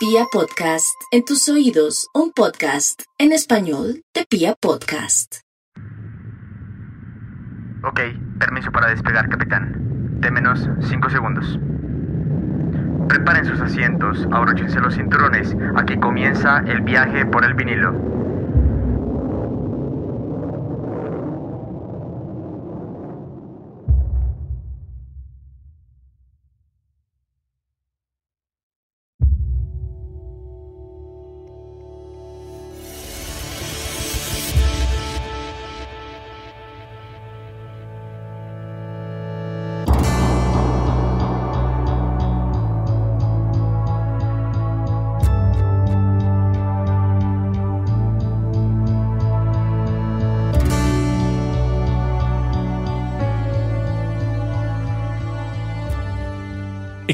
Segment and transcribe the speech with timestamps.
[0.00, 5.40] Pia Podcast, en tus oídos, un podcast en español de Pia Podcast.
[7.84, 8.00] Ok,
[8.38, 10.18] permiso para despegar, capitán.
[10.18, 11.58] De menos 5 segundos.
[13.10, 15.54] Preparen sus asientos, abróchense los cinturones.
[15.76, 17.92] Aquí comienza el viaje por el vinilo.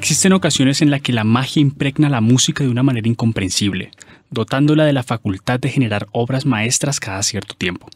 [0.07, 3.91] Existen ocasiones en las que la magia impregna la música de una manera incomprensible,
[4.31, 7.89] dotándola de la facultad de generar obras maestras cada cierto tiempo.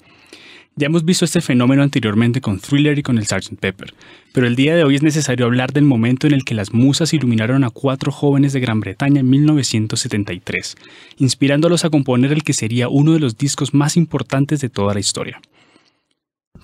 [0.75, 3.61] Ya hemos visto este fenómeno anteriormente con Thriller y con el Sgt.
[3.61, 3.95] Pepper,
[4.33, 7.15] pero el día de hoy es necesario hablar del momento en el que las musas
[7.15, 10.77] iluminaron a cuatro jóvenes de Gran Bretaña en 1973,
[11.19, 15.01] inspirándolos a componer el que sería uno de los discos más importantes de toda la
[15.01, 15.41] historia.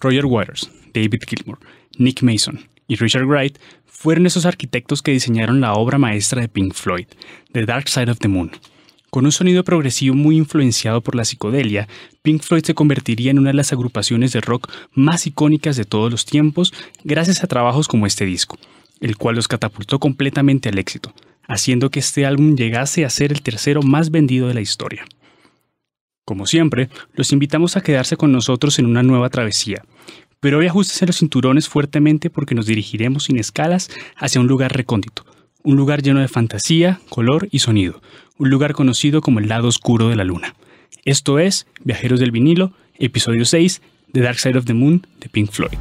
[0.01, 1.61] Roger Waters, David Gilmour,
[1.99, 3.59] Nick Mason y Richard Wright
[3.97, 7.07] fueron esos arquitectos que diseñaron la obra maestra de Pink Floyd,
[7.53, 8.53] The Dark Side of the Moon.
[9.09, 11.89] Con un sonido progresivo muy influenciado por la psicodelia,
[12.21, 16.11] Pink Floyd se convertiría en una de las agrupaciones de rock más icónicas de todos
[16.11, 16.75] los tiempos
[17.05, 18.59] gracias a trabajos como este disco,
[19.01, 21.15] el cual los catapultó completamente al éxito,
[21.49, 25.07] haciendo que este álbum llegase a ser el tercero más vendido de la historia.
[26.27, 29.85] Como siempre, los invitamos a quedarse con nosotros en una nueva travesía,
[30.41, 35.25] pero hoy ajustense los cinturones fuertemente porque nos dirigiremos sin escalas hacia un lugar recóndito,
[35.63, 38.01] un lugar lleno de fantasía, color y sonido,
[38.39, 40.55] un lugar conocido como el lado oscuro de la luna.
[41.05, 45.51] Esto es Viajeros del vinilo, episodio 6 de Dark Side of the Moon de Pink
[45.51, 45.79] Floyd.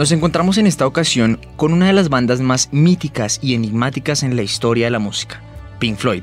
[0.00, 4.34] Nos encontramos en esta ocasión con una de las bandas más míticas y enigmáticas en
[4.34, 5.42] la historia de la música,
[5.78, 6.22] Pink Floyd,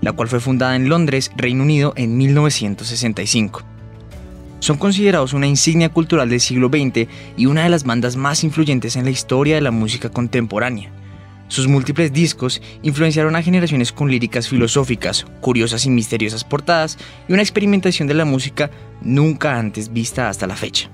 [0.00, 3.64] la cual fue fundada en Londres, Reino Unido, en 1965.
[4.60, 8.94] Son considerados una insignia cultural del siglo XX y una de las bandas más influyentes
[8.94, 10.92] en la historia de la música contemporánea.
[11.48, 16.96] Sus múltiples discos influenciaron a generaciones con líricas filosóficas, curiosas y misteriosas portadas
[17.28, 18.70] y una experimentación de la música
[19.02, 20.90] nunca antes vista hasta la fecha.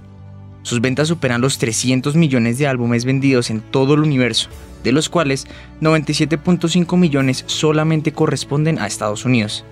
[0.62, 4.48] Sus ventas superan los 300 millones de álbumes vendidos en todo el universo,
[4.84, 5.46] de los cuales
[5.80, 9.64] 97.5 millones solamente corresponden a Estados Unidos.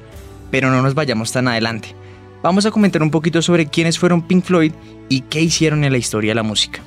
[0.50, 1.94] Pero no nos vayamos tan adelante.
[2.42, 4.72] Vamos a comentar un poquito sobre quiénes fueron Pink Floyd
[5.08, 6.80] y qué hicieron en la historia de la música.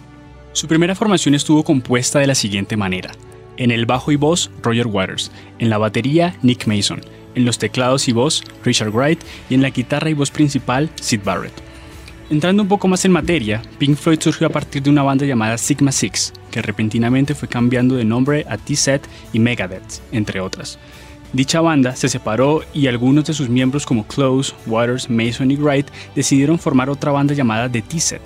[0.51, 3.11] Su primera formación estuvo compuesta de la siguiente manera.
[3.57, 5.31] En el bajo y voz, Roger Waters.
[5.59, 7.01] En la batería, Nick Mason.
[7.35, 9.19] En los teclados y voz, Richard Wright.
[9.49, 11.72] Y en la guitarra y voz principal, Sid Barrett.
[12.33, 15.55] Entrando un poco más en materia, Pink Floyd surgió a partir de una banda llamada
[15.55, 20.79] Sigma Six, que repentinamente fue cambiando de nombre a T-Set y Megadeth, entre otras.
[21.31, 25.85] Dicha banda se separó y algunos de sus miembros como Close, Waters, Mason y Wright
[26.15, 28.23] decidieron formar otra banda llamada The T-Set.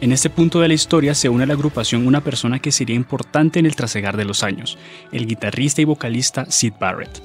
[0.00, 2.96] En este punto de la historia se une a la agrupación una persona que sería
[2.96, 4.76] importante en el trasegar de los años,
[5.12, 7.22] el guitarrista y vocalista Sid Barrett.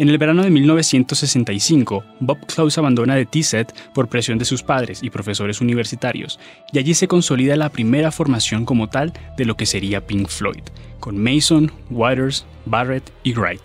[0.00, 5.02] En el verano de 1965, Bob Close abandona The T-Set por presión de sus padres
[5.02, 6.40] y profesores universitarios,
[6.72, 10.62] y allí se consolida la primera formación como tal de lo que sería Pink Floyd,
[11.00, 13.60] con Mason, Waters, Barrett y Wright.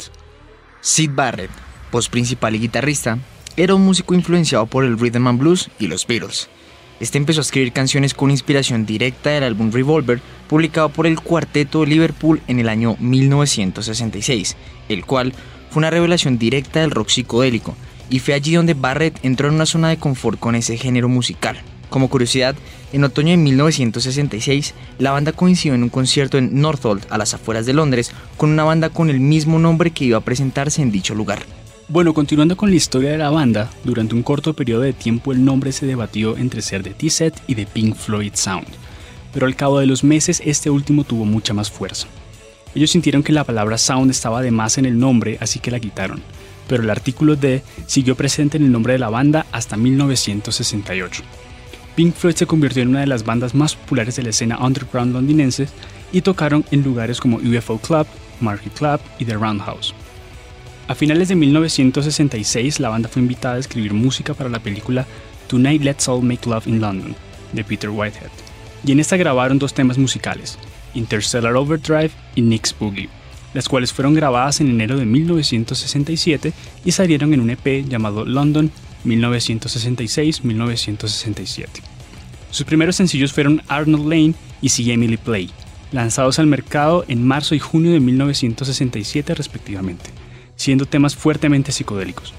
[0.82, 1.52] Sid Barrett,
[1.90, 3.18] voz principal y guitarrista,
[3.56, 6.50] era un músico influenciado por el rhythm and blues y los Beatles.
[7.00, 11.80] Este empezó a escribir canciones con inspiración directa del álbum Revolver, publicado por el Cuarteto
[11.80, 14.58] de Liverpool en el año 1966,
[14.90, 15.34] el cual
[15.76, 17.76] fue una revelación directa del rock psicodélico,
[18.10, 21.58] y fue allí donde Barrett entró en una zona de confort con ese género musical.
[21.90, 22.56] Como curiosidad,
[22.94, 27.66] en otoño de 1966, la banda coincidió en un concierto en Northolt, a las afueras
[27.66, 31.14] de Londres, con una banda con el mismo nombre que iba a presentarse en dicho
[31.14, 31.40] lugar.
[31.90, 35.44] Bueno, continuando con la historia de la banda, durante un corto periodo de tiempo el
[35.44, 38.70] nombre se debatió entre ser de T-Set y de Pink Floyd Sound,
[39.34, 42.08] pero al cabo de los meses este último tuvo mucha más fuerza.
[42.76, 45.80] Ellos sintieron que la palabra Sound estaba de más en el nombre, así que la
[45.80, 46.22] quitaron,
[46.68, 51.24] pero el artículo D siguió presente en el nombre de la banda hasta 1968.
[51.96, 55.14] Pink Floyd se convirtió en una de las bandas más populares de la escena underground
[55.14, 55.70] londinense
[56.12, 58.06] y tocaron en lugares como UFO Club,
[58.42, 59.94] Market Club y The Roundhouse.
[60.90, 65.08] A finales de 1966, la banda fue invitada a escribir música para la película
[65.48, 67.16] Tonight Let's All Make Love in London,
[67.54, 68.30] de Peter Whitehead,
[68.86, 70.60] y en esta grabaron dos temas musicales,
[70.96, 73.10] Interstellar Overdrive y Nick's Boogie,
[73.54, 76.54] las cuales fueron grabadas en enero de 1967
[76.84, 78.72] y salieron en un EP llamado London
[79.06, 81.68] 1966-1967.
[82.50, 85.52] Sus primeros sencillos fueron Arnold Lane y See Emily Play,
[85.92, 90.26] lanzados al mercado en marzo y junio de 1967 respectivamente
[90.56, 92.34] siendo temas fuertemente psicodélicos.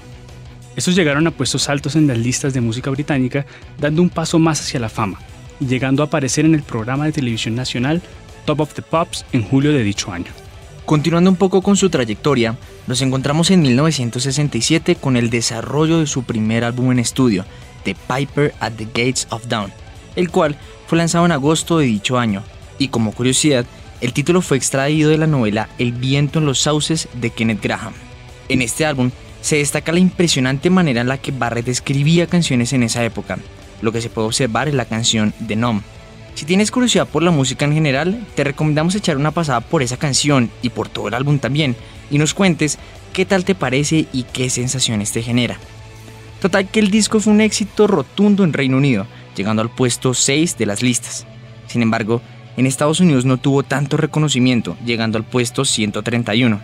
[0.75, 3.45] Estos llegaron a puestos altos en las listas de música británica,
[3.79, 5.19] dando un paso más hacia la fama,
[5.59, 8.01] y llegando a aparecer en el programa de televisión nacional
[8.47, 10.31] Top of the Pops en julio de dicho año.
[10.85, 12.55] Continuando un poco con su trayectoria,
[12.87, 17.43] nos encontramos en 1967 con el desarrollo de su primer álbum en estudio,
[17.83, 19.73] The Piper at the Gates of Dawn,
[20.15, 20.55] el cual
[20.87, 22.41] fue lanzado en agosto de dicho año,
[22.79, 23.65] y como curiosidad,
[23.99, 27.93] el título fue extraído de la novela El viento en los sauces de Kenneth Graham.
[28.47, 29.11] En este álbum
[29.41, 33.39] se destaca la impresionante manera en la que Barrett escribía canciones en esa época.
[33.81, 35.81] Lo que se puede observar es la canción The Nom.
[36.37, 39.97] Si tienes curiosidad por la música en general, te recomendamos echar una pasada por esa
[39.97, 41.75] canción y por todo el álbum también,
[42.11, 42.77] y nos cuentes
[43.11, 45.57] qué tal te parece y qué sensaciones te genera.
[46.39, 50.59] Total que el disco fue un éxito rotundo en Reino Unido, llegando al puesto 6
[50.59, 51.25] de las listas.
[51.65, 52.21] Sin embargo,
[52.55, 56.61] en Estados Unidos no tuvo tanto reconocimiento, llegando al puesto 131.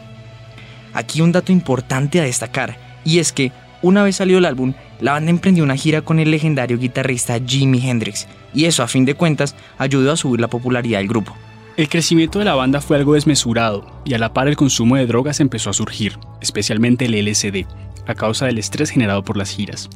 [0.93, 3.51] Aquí un dato importante a destacar, y es que
[3.83, 7.87] una vez salió el álbum, la banda emprendió una gira con el legendario guitarrista Jimi
[7.87, 11.35] Hendrix, y eso a fin de cuentas ayudó a subir la popularidad del grupo.
[11.75, 15.05] El crecimiento de la banda fue algo desmesurado, y a la par el consumo de
[15.05, 17.65] drogas empezó a surgir, especialmente el LSD,
[18.07, 19.89] a causa del estrés generado por las giras.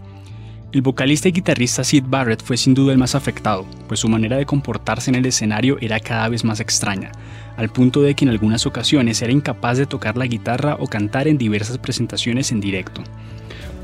[0.73, 4.35] El vocalista y guitarrista Sid Barrett fue sin duda el más afectado, pues su manera
[4.35, 7.13] de comportarse en el escenario era cada vez más extraña,
[7.55, 11.29] al punto de que en algunas ocasiones era incapaz de tocar la guitarra o cantar
[11.29, 13.01] en diversas presentaciones en directo.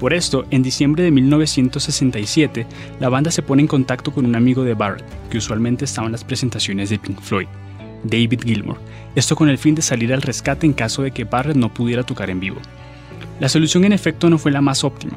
[0.03, 2.67] Por esto, en diciembre de 1967,
[2.99, 6.11] la banda se pone en contacto con un amigo de Barrett, que usualmente estaba en
[6.11, 7.47] las presentaciones de Pink Floyd,
[8.03, 8.81] David Gilmour,
[9.15, 12.03] esto con el fin de salir al rescate en caso de que Barrett no pudiera
[12.03, 12.57] tocar en vivo.
[13.39, 15.13] La solución en efecto no fue la más óptima,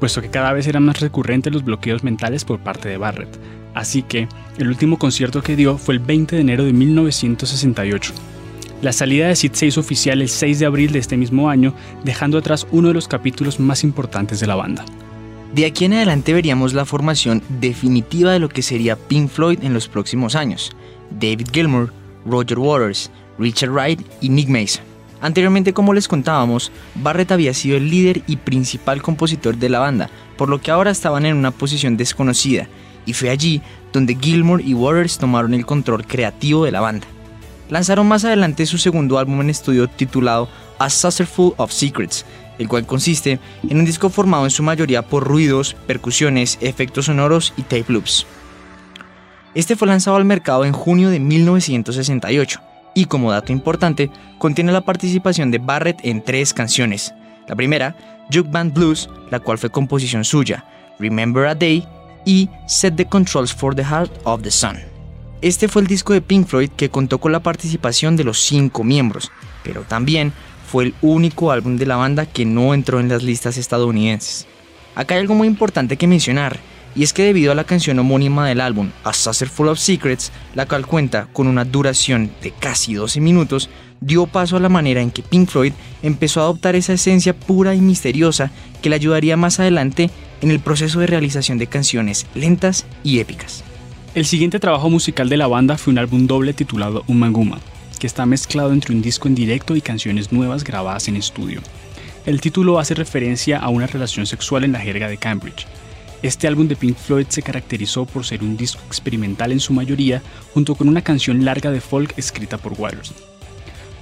[0.00, 3.38] puesto que cada vez eran más recurrentes los bloqueos mentales por parte de Barrett.
[3.72, 4.26] Así que,
[4.58, 8.12] el último concierto que dio fue el 20 de enero de 1968.
[8.84, 11.72] La salida de Sid se oficial el 6 de abril de este mismo año,
[12.04, 14.84] dejando atrás uno de los capítulos más importantes de la banda.
[15.54, 19.72] De aquí en adelante veríamos la formación definitiva de lo que sería Pink Floyd en
[19.72, 20.76] los próximos años.
[21.18, 21.94] David Gilmour,
[22.26, 24.84] Roger Waters, Richard Wright y Nick Mason.
[25.22, 30.10] Anteriormente, como les contábamos, Barrett había sido el líder y principal compositor de la banda,
[30.36, 32.68] por lo que ahora estaban en una posición desconocida,
[33.06, 33.62] y fue allí
[33.94, 37.06] donde Gilmour y Waters tomaron el control creativo de la banda.
[37.68, 42.26] Lanzaron más adelante su segundo álbum en estudio titulado A Saucerful of Secrets,
[42.58, 47.52] el cual consiste en un disco formado en su mayoría por ruidos, percusiones, efectos sonoros
[47.56, 48.26] y tape loops.
[49.54, 52.60] Este fue lanzado al mercado en junio de 1968
[52.94, 57.12] y como dato importante, contiene la participación de Barrett en tres canciones.
[57.48, 57.96] La primera,
[58.32, 60.64] Juke Band Blues, la cual fue composición suya,
[60.98, 61.86] Remember a Day
[62.24, 64.93] y Set the Controls for the Heart of the Sun.
[65.44, 68.82] Este fue el disco de Pink Floyd que contó con la participación de los cinco
[68.82, 69.30] miembros,
[69.62, 70.32] pero también
[70.66, 74.46] fue el único álbum de la banda que no entró en las listas estadounidenses.
[74.94, 76.58] Acá hay algo muy importante que mencionar,
[76.96, 80.32] y es que debido a la canción homónima del álbum, A Saucer Full of Secrets,
[80.54, 83.68] la cual cuenta con una duración de casi 12 minutos,
[84.00, 87.74] dio paso a la manera en que Pink Floyd empezó a adoptar esa esencia pura
[87.74, 90.08] y misteriosa que le ayudaría más adelante
[90.40, 93.62] en el proceso de realización de canciones lentas y épicas.
[94.14, 97.58] El siguiente trabajo musical de la banda fue un álbum doble titulado Umaguma,
[97.98, 101.60] que está mezclado entre un disco en directo y canciones nuevas grabadas en estudio.
[102.24, 105.66] El título hace referencia a una relación sexual en la jerga de Cambridge,
[106.22, 110.22] Este álbum de Pink Floyd se caracterizó por ser un disco experimental en su mayoría,
[110.54, 113.12] junto con una canción larga de folk escrita por Waters.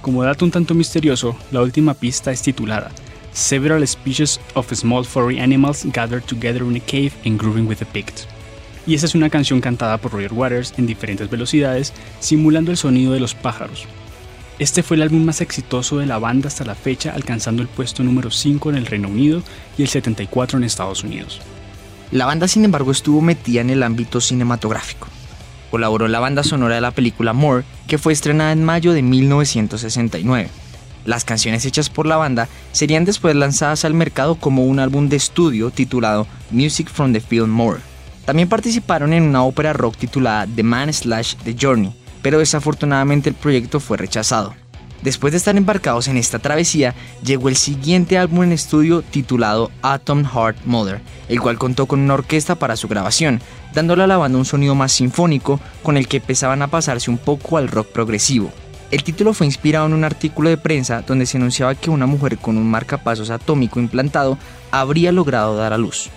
[0.01, 2.91] Como dato un tanto misterioso, la última pista es titulada
[3.31, 7.85] Several Species of Small Furry Animals Gathered Together in a Cave and Grooving with a
[7.85, 8.27] Pict.
[8.85, 13.13] Y esa es una canción cantada por Roger Waters en diferentes velocidades, simulando el sonido
[13.13, 13.87] de los pájaros,
[14.59, 18.03] este fue el álbum más exitoso de la banda hasta la fecha, alcanzando el puesto
[18.03, 19.41] número 5 en el Reino Unido
[19.77, 21.41] y el 74 en Estados Unidos.
[22.11, 25.07] La banda, sin embargo, estuvo metida en el ámbito cinematográfico.
[25.71, 29.01] Colaboró en la banda sonora de la película More, que fue estrenada en mayo de
[29.01, 30.49] 1969.
[31.03, 35.15] Las canciones hechas por la banda serían después lanzadas al mercado como un álbum de
[35.15, 37.79] estudio titulado Music from the Film More.
[38.25, 43.35] También participaron en una ópera rock titulada The Man Slash The Journey, pero desafortunadamente el
[43.35, 44.53] proyecto fue rechazado.
[45.01, 50.23] Después de estar embarcados en esta travesía, llegó el siguiente álbum en estudio titulado Atom
[50.23, 53.41] Heart Mother, el cual contó con una orquesta para su grabación,
[53.73, 57.17] dándole a la banda un sonido más sinfónico con el que empezaban a pasarse un
[57.17, 58.49] poco al rock progresivo.
[58.91, 62.37] El título fue inspirado en un artículo de prensa donde se anunciaba que una mujer
[62.37, 64.37] con un marcapasos atómico implantado
[64.71, 66.11] habría logrado dar a luz.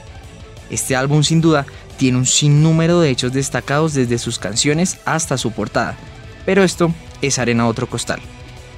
[0.71, 1.67] Este álbum sin duda
[1.97, 5.97] tiene un sinnúmero de hechos destacados desde sus canciones hasta su portada,
[6.45, 8.21] pero esto es arena otro costal.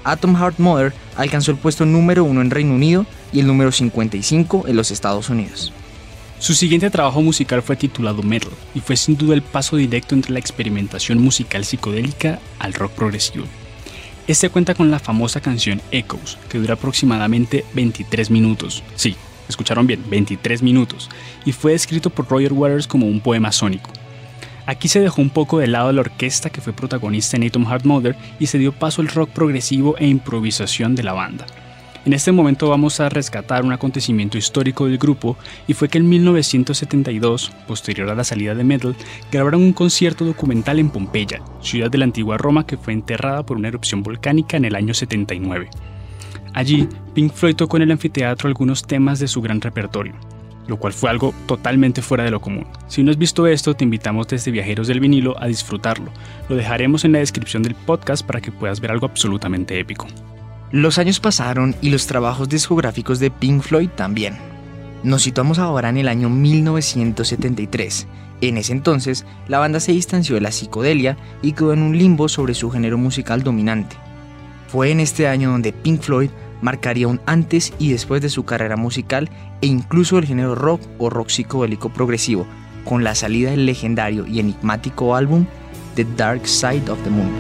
[0.05, 4.65] Atom Heart Mother alcanzó el puesto número 1 en Reino Unido y el número 55
[4.69, 5.73] en los Estados Unidos.
[6.39, 10.33] Su siguiente trabajo musical fue titulado Metal y fue sin duda el paso directo entre
[10.33, 13.45] la experimentación musical psicodélica al rock progresivo.
[14.29, 18.85] Este cuenta con la famosa canción Echoes, que dura aproximadamente 23 minutos.
[18.95, 19.17] Sí,
[19.49, 21.09] escucharon bien, 23 minutos,
[21.45, 23.91] y fue escrito por Roger Waters como un poema sónico.
[24.67, 27.87] Aquí se dejó un poco de lado la orquesta que fue protagonista en Atom Heart
[27.87, 31.47] Mother y se dio paso al rock progresivo e improvisación de la banda.
[32.05, 35.37] En este momento vamos a rescatar un acontecimiento histórico del grupo
[35.67, 38.97] y fue que en 1972, posterior a la salida de Metal,
[39.33, 43.57] grabaron un concierto documental en Pompeya, ciudad de la antigua Roma que fue enterrada por
[43.57, 45.69] una erupción volcánica en el año 79.
[46.59, 50.15] Allí, Pink Floyd tocó en el anfiteatro algunos temas de su gran repertorio,
[50.67, 52.67] lo cual fue algo totalmente fuera de lo común.
[52.89, 56.11] Si no has visto esto, te invitamos desde Viajeros del Vinilo a disfrutarlo.
[56.49, 60.09] Lo dejaremos en la descripción del podcast para que puedas ver algo absolutamente épico.
[60.73, 64.37] Los años pasaron y los trabajos discográficos de Pink Floyd también.
[65.05, 68.09] Nos situamos ahora en el año 1973.
[68.41, 72.29] En ese entonces, la banda se distanció de la psicodelia y quedó en un limbo
[72.29, 73.95] sobre su género musical dominante.
[74.67, 78.77] Fue en este año donde Pink Floyd marcaría un antes y después de su carrera
[78.77, 82.47] musical e incluso del género rock o rock psicodélico progresivo,
[82.85, 85.47] con la salida del legendario y enigmático álbum
[85.95, 87.31] The Dark Side of the Moon.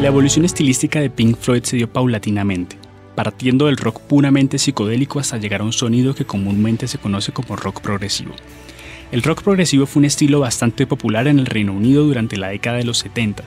[0.00, 2.80] La evolución estilística de Pink Floyd se dio paulatinamente
[3.14, 7.54] partiendo del rock puramente psicodélico hasta llegar a un sonido que comúnmente se conoce como
[7.54, 8.32] rock progresivo.
[9.12, 12.76] El rock progresivo fue un estilo bastante popular en el Reino Unido durante la década
[12.76, 13.42] de los 70.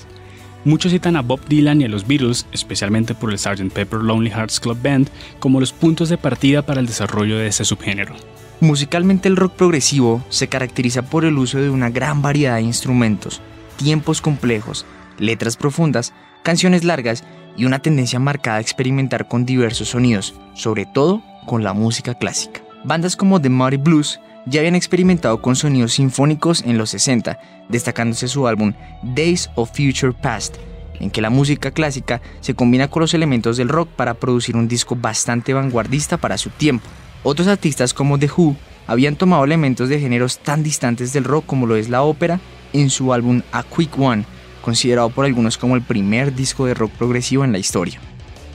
[0.65, 3.72] Muchos citan a Bob Dylan y a los Beatles, especialmente por el Sgt.
[3.72, 7.63] Pepper Lonely Hearts Club Band, como los puntos de partida para el desarrollo de este
[7.63, 8.13] subgénero.
[8.60, 13.41] Musicalmente el rock progresivo se caracteriza por el uso de una gran variedad de instrumentos,
[13.77, 14.86] tiempos complejos,
[15.17, 17.24] letras profundas, canciones largas
[17.55, 22.62] y una tendencia marcada a experimentar con diversos sonidos, sobre todo con la música clásica.
[22.84, 28.27] Bandas como The Muddy Blues ya habían experimentado con sonidos sinfónicos en los 60, destacándose
[28.27, 30.57] su álbum Days of Future Past,
[31.00, 34.67] en que la música clásica se combina con los elementos del rock para producir un
[34.67, 36.88] disco bastante vanguardista para su tiempo.
[37.23, 38.55] Otros artistas como The Who
[38.88, 42.39] habían tomado elementos de géneros tan distantes del rock como lo es la ópera
[42.73, 44.25] en su álbum A Quick One,
[44.62, 48.00] considerado por algunos como el primer disco de rock progresivo en la historia.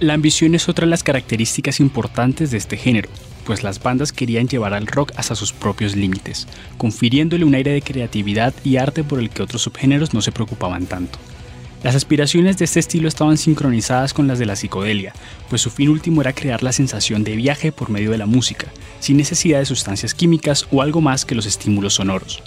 [0.01, 3.09] La ambición es otra de las características importantes de este género,
[3.49, 7.81] pues las bandas querían llevar al rock hasta sus propios límites, confiriéndole un aire de
[7.81, 11.19] creatividad y arte por el que otros subgéneros no se preocupaban tanto.
[11.83, 15.15] Las aspiraciones de este estilo estaban sincronizadas con las de la psicodelia,
[15.49, 18.67] pues su fin último era crear la sensación de viaje por medio de la música,
[19.01, 22.43] sin necesidad de sustancias químicas o algo más que los estímulos sonoros.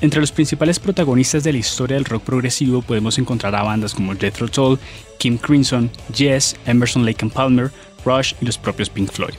[0.00, 4.16] Entre los principales protagonistas de la historia del rock progresivo podemos encontrar a bandas como
[4.16, 4.78] Jethro Tull,
[5.18, 7.70] Kim Crimson, Yes, Emerson Lake and Palmer,
[8.06, 9.34] Rush y los propios Pink Floyd.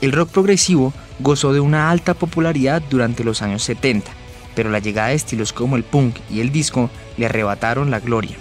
[0.00, 4.12] El rock progresivo gozó de una alta popularidad durante los años 70,
[4.54, 8.36] pero la llegada de estilos como el punk y el disco le arrebataron la gloria.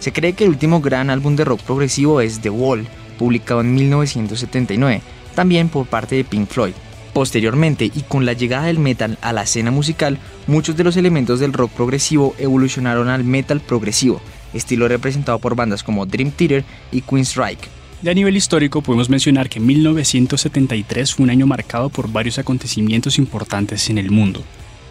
[0.00, 2.86] Se cree que el último gran álbum de rock progresivo es The Wall,
[3.18, 5.02] publicado en 1979,
[5.34, 6.74] también por parte de Pink Floyd.
[7.12, 11.40] Posteriormente, y con la llegada del metal a la escena musical, muchos de los elementos
[11.40, 14.20] del rock progresivo evolucionaron al metal progresivo,
[14.54, 17.68] estilo representado por bandas como Dream Theater y Queensryche.
[18.06, 23.18] De a nivel histórico podemos mencionar que 1973 fue un año marcado por varios acontecimientos
[23.18, 24.44] importantes en el mundo.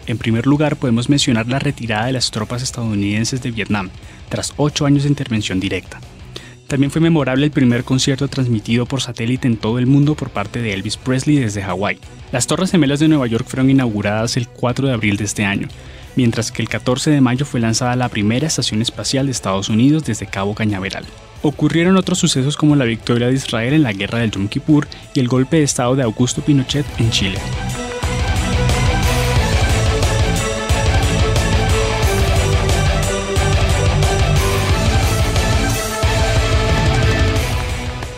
[0.06, 3.88] En primer lugar podemos mencionar la retirada de las tropas estadounidenses de Vietnam,
[4.28, 5.98] tras ocho años de intervención directa.
[6.66, 10.60] También fue memorable el primer concierto transmitido por satélite en todo el mundo por parte
[10.60, 11.98] de Elvis Presley desde Hawái.
[12.32, 15.68] Las Torres Gemelas de Nueva York fueron inauguradas el 4 de abril de este año,
[16.16, 20.04] mientras que el 14 de mayo fue lanzada la primera estación espacial de Estados Unidos
[20.04, 21.06] desde Cabo Cañaveral.
[21.42, 25.20] Ocurrieron otros sucesos como la victoria de Israel en la guerra del Yom Kippur y
[25.20, 27.38] el golpe de estado de Augusto Pinochet en Chile.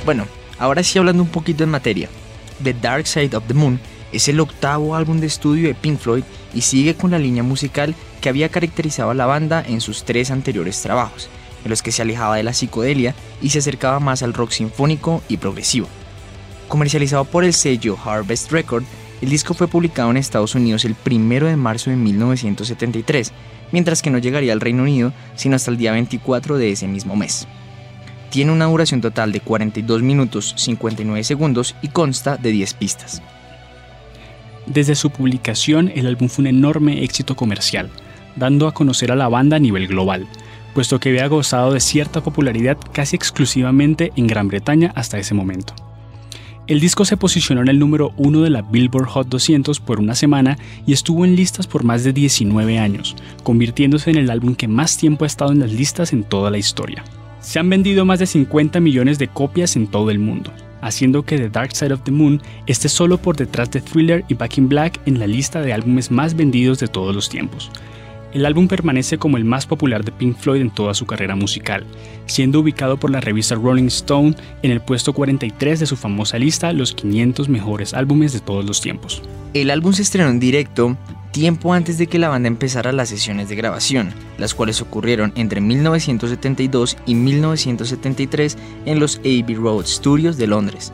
[0.04, 0.26] Bueno,
[0.58, 2.08] ahora sí hablando un poquito en materia.
[2.62, 3.78] The Dark Side of the Moon
[4.10, 7.94] es el octavo álbum de estudio de Pink Floyd y sigue con la línea musical
[8.22, 11.28] que había caracterizado a la banda en sus tres anteriores trabajos,
[11.68, 15.36] los que se alejaba de la psicodelia y se acercaba más al rock sinfónico y
[15.36, 15.88] progresivo.
[16.68, 18.84] Comercializado por el sello Harvest Record,
[19.20, 23.32] el disco fue publicado en Estados Unidos el 1 de marzo de 1973,
[23.72, 27.16] mientras que no llegaría al Reino Unido sino hasta el día 24 de ese mismo
[27.16, 27.48] mes.
[28.30, 33.22] Tiene una duración total de 42 minutos 59 segundos y consta de 10 pistas.
[34.66, 37.88] Desde su publicación, el álbum fue un enorme éxito comercial,
[38.36, 40.28] dando a conocer a la banda a nivel global,
[40.74, 45.74] puesto que había gozado de cierta popularidad casi exclusivamente en Gran Bretaña hasta ese momento.
[46.68, 50.14] El disco se posicionó en el número 1 de la Billboard Hot 200 por una
[50.14, 54.68] semana y estuvo en listas por más de 19 años, convirtiéndose en el álbum que
[54.68, 57.02] más tiempo ha estado en las listas en toda la historia.
[57.40, 61.38] Se han vendido más de 50 millones de copias en todo el mundo, haciendo que
[61.38, 64.68] The Dark Side of the Moon esté solo por detrás de Thriller y Back in
[64.68, 67.70] Black en la lista de álbumes más vendidos de todos los tiempos.
[68.34, 71.84] El álbum permanece como el más popular de Pink Floyd en toda su carrera musical,
[72.26, 76.72] siendo ubicado por la revista Rolling Stone en el puesto 43 de su famosa lista
[76.72, 79.22] Los 500 mejores álbumes de todos los tiempos.
[79.54, 80.96] El álbum se estrenó en directo
[81.32, 85.60] tiempo antes de que la banda empezara las sesiones de grabación, las cuales ocurrieron entre
[85.60, 90.92] 1972 y 1973 en los Abbey Road Studios de Londres.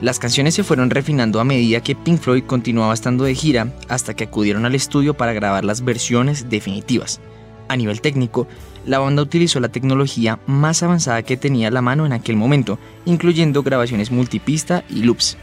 [0.00, 4.14] Las canciones se fueron refinando a medida que Pink Floyd continuaba estando de gira hasta
[4.14, 7.20] que acudieron al estudio para grabar las versiones definitivas.
[7.68, 8.48] A nivel técnico,
[8.86, 12.78] la banda utilizó la tecnología más avanzada que tenía a la mano en aquel momento,
[13.04, 15.36] incluyendo grabaciones multipista y loops.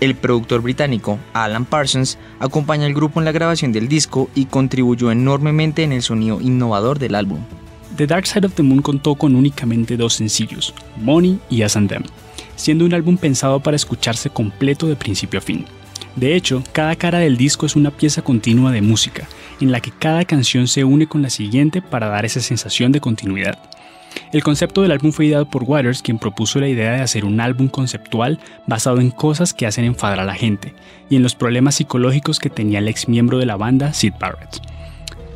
[0.00, 5.12] El productor británico Alan Parsons acompaña al grupo en la grabación del disco y contribuyó
[5.12, 7.38] enormemente en el sonido innovador del álbum.
[7.96, 11.88] The Dark Side of the Moon contó con únicamente dos sencillos, Money y As and
[11.88, 12.02] Them,
[12.56, 15.64] siendo un álbum pensado para escucharse completo de principio a fin.
[16.16, 19.26] De hecho, cada cara del disco es una pieza continua de música,
[19.60, 23.00] en la que cada canción se une con la siguiente para dar esa sensación de
[23.00, 23.58] continuidad.
[24.32, 27.40] El concepto del álbum fue ideado por Waters, quien propuso la idea de hacer un
[27.40, 30.74] álbum conceptual basado en cosas que hacen enfadar a la gente
[31.10, 34.60] y en los problemas psicológicos que tenía el ex miembro de la banda, Sid Barrett.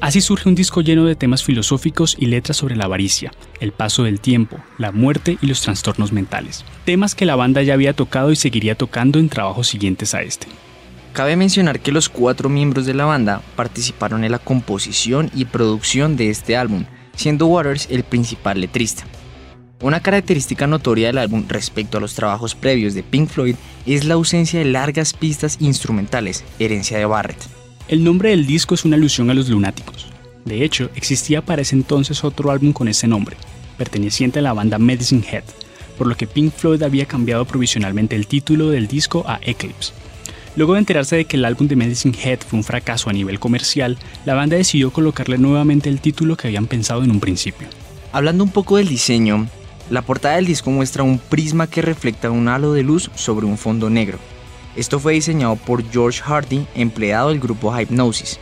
[0.01, 4.05] Así surge un disco lleno de temas filosóficos y letras sobre la avaricia, el paso
[4.05, 8.31] del tiempo, la muerte y los trastornos mentales, temas que la banda ya había tocado
[8.31, 10.47] y seguiría tocando en trabajos siguientes a este.
[11.15, 16.17] Cabe mencionar que los cuatro miembros de la banda participaron en la composición y producción
[16.17, 16.85] de este álbum,
[17.17, 19.03] siendo Waters el principal letrista.
[19.81, 24.15] Una característica notoria del álbum respecto a los trabajos previos de Pink Floyd es la
[24.15, 27.68] ausencia de largas pistas instrumentales, herencia de Barrett.
[27.89, 30.09] El nombre del disco es una alusión a los lunáticos.
[30.45, 33.39] De hecho, existía para ese entonces otro álbum con ese nombre,
[33.79, 35.45] perteneciente a la banda Medicine Head,
[35.97, 39.95] por lo que Pink Floyd había cambiado provisionalmente el título del disco a Eclipse.
[40.55, 43.39] Luego de enterarse de que el álbum de Medicine Head fue un fracaso a nivel
[43.39, 43.97] comercial,
[44.27, 47.69] la banda decidió colocarle nuevamente el título que habían pensado en un principio.
[48.13, 49.49] Hablando un poco del diseño,
[49.89, 53.57] la portada del disco muestra un prisma que refleja un halo de luz sobre un
[53.57, 54.19] fondo negro.
[54.79, 58.39] Esto fue diseñado por George Hardy, empleado del grupo Hypnosis.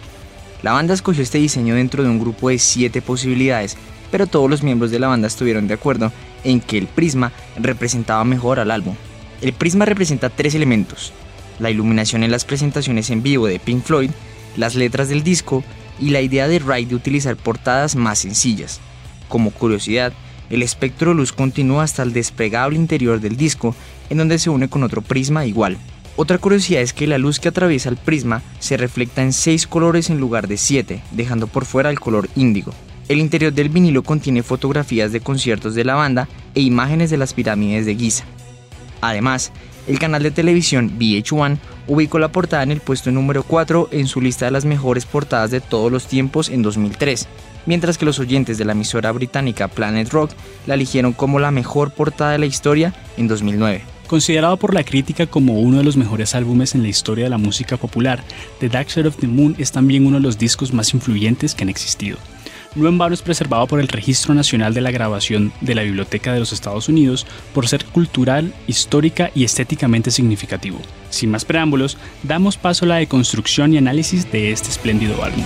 [0.62, 3.78] La banda escogió este diseño dentro de un grupo de 7 posibilidades,
[4.10, 6.12] pero todos los miembros de la banda estuvieron de acuerdo
[6.44, 8.94] en que el prisma representaba mejor al álbum.
[9.40, 11.14] El prisma representa tres elementos,
[11.58, 14.10] la iluminación en las presentaciones en vivo de Pink Floyd,
[14.58, 15.64] las letras del disco
[15.98, 18.80] y la idea de Wright de utilizar portadas más sencillas.
[19.28, 20.12] Como curiosidad,
[20.50, 23.74] el espectro de luz continúa hasta el desplegable interior del disco,
[24.10, 25.78] en donde se une con otro prisma igual.
[26.18, 30.08] Otra curiosidad es que la luz que atraviesa el prisma se refleja en 6 colores
[30.08, 32.72] en lugar de 7, dejando por fuera el color índigo.
[33.08, 37.34] El interior del vinilo contiene fotografías de conciertos de la banda e imágenes de las
[37.34, 38.24] pirámides de Giza.
[39.02, 39.52] Además,
[39.86, 44.22] el canal de televisión VH1 ubicó la portada en el puesto número 4 en su
[44.22, 47.28] lista de las mejores portadas de todos los tiempos en 2003,
[47.66, 50.30] mientras que los oyentes de la emisora británica Planet Rock
[50.66, 53.95] la eligieron como la mejor portada de la historia en 2009.
[54.06, 57.38] Considerado por la crítica como uno de los mejores álbumes en la historia de la
[57.38, 58.22] música popular,
[58.60, 61.64] The Dark Side of the Moon es también uno de los discos más influyentes que
[61.64, 62.16] han existido.
[62.76, 66.32] No en vano es preservado por el Registro Nacional de la Grabación de la Biblioteca
[66.32, 70.78] de los Estados Unidos por ser cultural, histórica y estéticamente significativo.
[71.10, 75.44] Sin más preámbulos, damos paso a la deconstrucción y análisis de este espléndido álbum.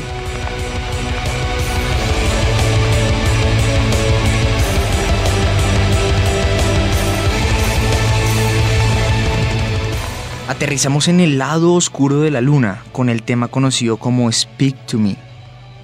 [10.50, 14.98] Aterrizamos en el lado oscuro de la luna con el tema conocido como Speak to
[14.98, 15.14] Me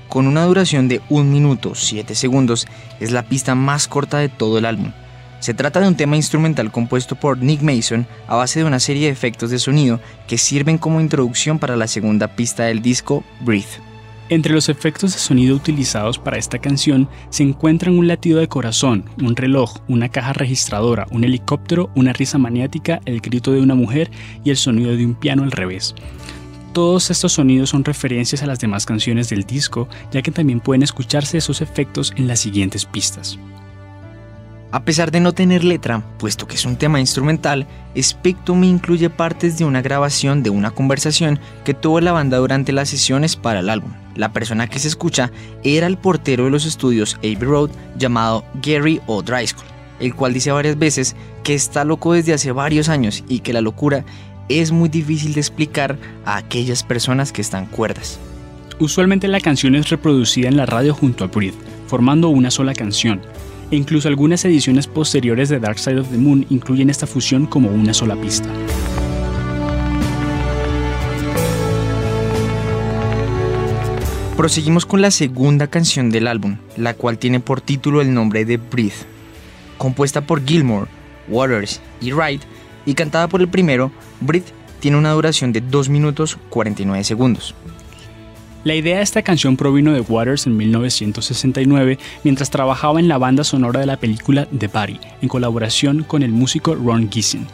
[0.08, 2.66] con una duración de 1 minuto 7 segundos,
[2.98, 4.90] es la pista más corta de todo el álbum.
[5.38, 9.06] Se trata de un tema instrumental compuesto por Nick Mason a base de una serie
[9.06, 13.95] de efectos de sonido que sirven como introducción para la segunda pista del disco, Breathe.
[14.28, 19.04] Entre los efectos de sonido utilizados para esta canción se encuentran un latido de corazón,
[19.22, 24.10] un reloj, una caja registradora, un helicóptero, una risa maniática, el grito de una mujer
[24.42, 25.94] y el sonido de un piano al revés.
[26.72, 30.82] Todos estos sonidos son referencias a las demás canciones del disco, ya que también pueden
[30.82, 33.38] escucharse esos efectos en las siguientes pistas.
[34.76, 37.66] A pesar de no tener letra, puesto que es un tema instrumental,
[38.54, 42.90] Me incluye partes de una grabación de una conversación que tuvo la banda durante las
[42.90, 43.92] sesiones para el álbum.
[44.16, 45.32] La persona que se escucha
[45.64, 49.64] era el portero de los estudios Abbey Road llamado Gary O'Driscoll,
[49.98, 53.62] el cual dice varias veces que está loco desde hace varios años y que la
[53.62, 54.04] locura
[54.50, 58.18] es muy difícil de explicar a aquellas personas que están cuerdas.
[58.78, 63.22] Usualmente la canción es reproducida en la radio junto a Breathe, formando una sola canción,
[63.70, 67.70] e incluso algunas ediciones posteriores de Dark Side of the Moon incluyen esta fusión como
[67.70, 68.48] una sola pista.
[74.36, 78.58] Proseguimos con la segunda canción del álbum, la cual tiene por título el nombre de
[78.58, 79.06] Breathe.
[79.78, 80.90] Compuesta por Gilmore,
[81.28, 82.42] Waters y Wright,
[82.84, 84.44] y cantada por el primero, Brit
[84.80, 87.54] tiene una duración de 2 minutos 49 segundos.
[88.66, 93.44] La idea de esta canción provino de Waters en 1969 mientras trabajaba en la banda
[93.44, 97.46] sonora de la película The Body, en colaboración con el músico Ron Gissing.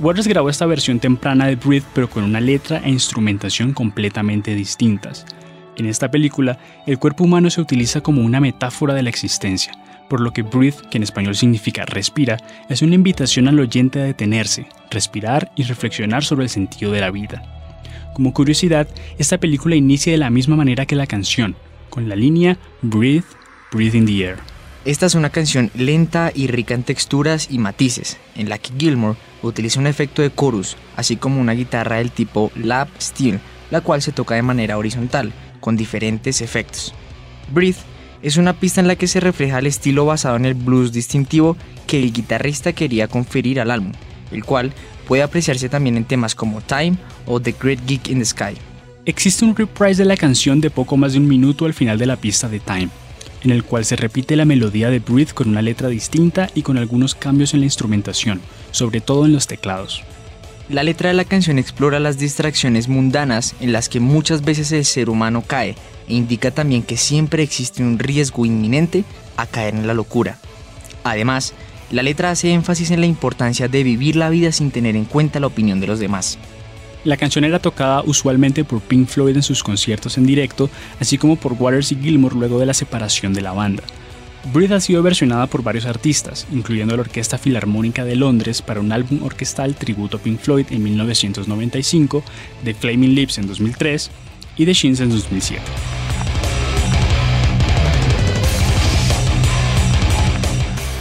[0.00, 5.24] Waters grabó esta versión temprana de Breathe pero con una letra e instrumentación completamente distintas.
[5.76, 9.72] En esta película, el cuerpo humano se utiliza como una metáfora de la existencia,
[10.08, 12.36] por lo que breathe, que en español significa respira,
[12.68, 17.12] es una invitación al oyente a detenerse, respirar y reflexionar sobre el sentido de la
[17.12, 17.61] vida.
[18.14, 21.56] Como curiosidad, esta película inicia de la misma manera que la canción,
[21.88, 23.24] con la línea Breathe,
[23.72, 24.36] Breathe in the Air.
[24.84, 29.16] Esta es una canción lenta y rica en texturas y matices, en la que Gilmore
[29.42, 34.02] utiliza un efecto de chorus, así como una guitarra del tipo lap steel, la cual
[34.02, 36.92] se toca de manera horizontal, con diferentes efectos.
[37.50, 37.78] Breathe
[38.22, 41.56] es una pista en la que se refleja el estilo basado en el blues distintivo
[41.86, 43.92] que el guitarrista quería conferir al álbum,
[44.30, 44.72] el cual
[45.12, 46.96] puede apreciarse también en temas como Time
[47.26, 48.56] o The Great Geek in the Sky.
[49.04, 52.06] Existe un reprise de la canción de poco más de un minuto al final de
[52.06, 52.88] la pista de Time,
[53.44, 56.78] en el cual se repite la melodía de Breathe con una letra distinta y con
[56.78, 60.02] algunos cambios en la instrumentación, sobre todo en los teclados.
[60.70, 64.86] La letra de la canción explora las distracciones mundanas en las que muchas veces el
[64.86, 65.76] ser humano cae
[66.08, 69.04] e indica también que siempre existe un riesgo inminente
[69.36, 70.38] a caer en la locura.
[71.04, 71.52] Además,
[71.92, 75.40] la letra hace énfasis en la importancia de vivir la vida sin tener en cuenta
[75.40, 76.38] la opinión de los demás.
[77.04, 81.36] La canción era tocada usualmente por Pink Floyd en sus conciertos en directo, así como
[81.36, 83.82] por Waters y Gilmour luego de la separación de la banda.
[84.52, 88.90] Breathe ha sido versionada por varios artistas, incluyendo la Orquesta Filarmónica de Londres para un
[88.90, 92.24] álbum orquestal tributo a Pink Floyd en 1995,
[92.64, 94.10] The Flaming Lips en 2003
[94.56, 95.62] y The Shins en 2007.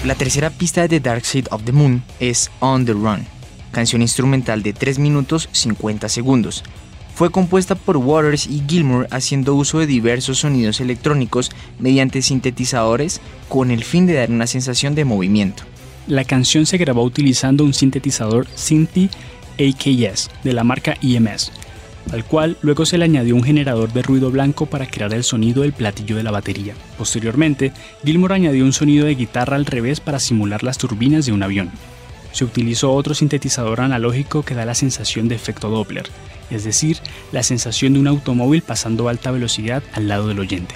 [0.04, 3.28] La tercera pista de Dark Side of the Moon es On the Run,
[3.72, 6.64] canción instrumental de 3 minutos 50 segundos.
[7.14, 13.70] Fue compuesta por Waters y Gilmour haciendo uso de diversos sonidos electrónicos mediante sintetizadores con
[13.70, 15.66] el fin de dar una sensación de movimiento.
[16.08, 19.08] La canción se grabó utilizando un sintetizador Synthi
[19.60, 21.52] AKS de la marca EMS,
[22.12, 25.62] al cual luego se le añadió un generador de ruido blanco para crear el sonido
[25.62, 26.74] del platillo de la batería.
[26.98, 27.72] Posteriormente,
[28.04, 31.72] Gilmour añadió un sonido de guitarra al revés para simular las turbinas de un avión.
[32.32, 36.08] Se utilizó otro sintetizador analógico que da la sensación de efecto Doppler,
[36.50, 36.98] es decir,
[37.32, 40.76] la sensación de un automóvil pasando a alta velocidad al lado del oyente.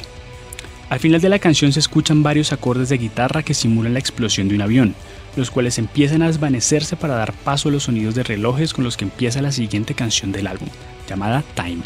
[0.90, 4.48] Al final de la canción se escuchan varios acordes de guitarra que simulan la explosión
[4.48, 4.96] de un avión,
[5.36, 8.98] los cuales empiezan a desvanecerse para dar paso a los sonidos de relojes con los
[8.98, 10.70] que empieza la siguiente canción del álbum,
[11.08, 11.84] llamada Time.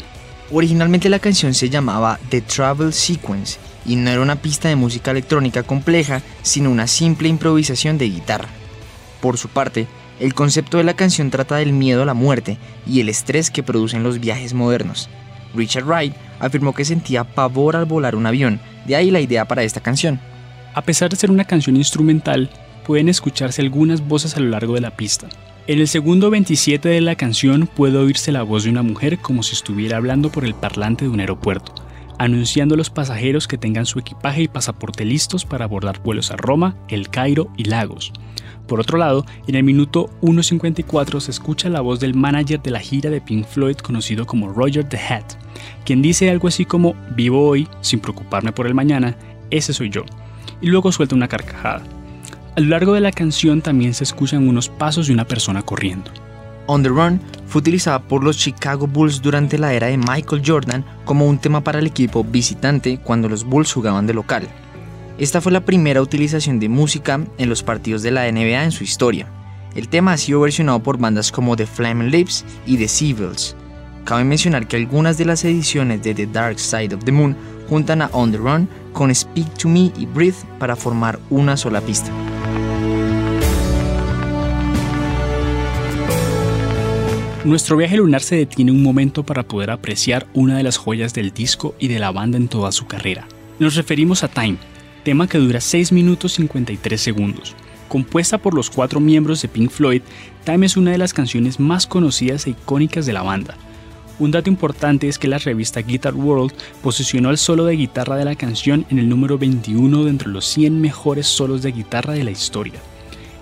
[0.52, 5.12] Originalmente la canción se llamaba The Travel Sequence y no era una pista de música
[5.12, 8.48] electrónica compleja, sino una simple improvisación de guitarra.
[9.20, 9.86] Por su parte,
[10.18, 13.62] el concepto de la canción trata del miedo a la muerte y el estrés que
[13.62, 15.08] producen los viajes modernos.
[15.54, 19.62] Richard Wright afirmó que sentía pavor al volar un avión, de ahí la idea para
[19.62, 20.20] esta canción.
[20.74, 22.50] A pesar de ser una canción instrumental,
[22.90, 25.28] pueden escucharse algunas voces a lo largo de la pista.
[25.68, 29.44] En el segundo 27 de la canción puede oírse la voz de una mujer como
[29.44, 31.72] si estuviera hablando por el parlante de un aeropuerto,
[32.18, 36.36] anunciando a los pasajeros que tengan su equipaje y pasaporte listos para abordar vuelos a
[36.36, 38.12] Roma, El Cairo y Lagos.
[38.66, 42.80] Por otro lado, en el minuto 1.54 se escucha la voz del manager de la
[42.80, 45.34] gira de Pink Floyd conocido como Roger the Hat,
[45.84, 49.16] quien dice algo así como vivo hoy sin preocuparme por el mañana,
[49.52, 50.02] ese soy yo,
[50.60, 51.84] y luego suelta una carcajada.
[52.60, 56.10] A lo largo de la canción también se escuchan unos pasos de una persona corriendo.
[56.66, 60.84] On the Run fue utilizada por los Chicago Bulls durante la era de Michael Jordan
[61.06, 64.46] como un tema para el equipo visitante cuando los Bulls jugaban de local.
[65.16, 68.84] Esta fue la primera utilización de música en los partidos de la NBA en su
[68.84, 69.26] historia.
[69.74, 73.56] El tema ha sido versionado por bandas como The Flaming Lips y The Civils.
[74.04, 77.34] Cabe mencionar que algunas de las ediciones de The Dark Side of the Moon
[77.70, 81.80] juntan a On the Run con Speak to Me y Breathe para formar una sola
[81.80, 82.12] pista.
[87.42, 91.30] Nuestro viaje lunar se detiene un momento para poder apreciar una de las joyas del
[91.30, 93.26] disco y de la banda en toda su carrera.
[93.58, 94.58] Nos referimos a Time,
[95.04, 97.56] tema que dura 6 minutos 53 segundos.
[97.88, 100.02] Compuesta por los cuatro miembros de Pink Floyd,
[100.44, 103.56] Time es una de las canciones más conocidas e icónicas de la banda.
[104.18, 108.26] Un dato importante es que la revista Guitar World posicionó el solo de guitarra de
[108.26, 112.24] la canción en el número 21 de entre los 100 mejores solos de guitarra de
[112.24, 112.80] la historia.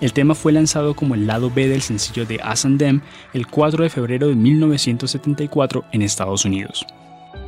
[0.01, 3.01] El tema fue lanzado como el lado B del sencillo de As and Them
[3.33, 6.85] el 4 de febrero de 1974 en Estados Unidos.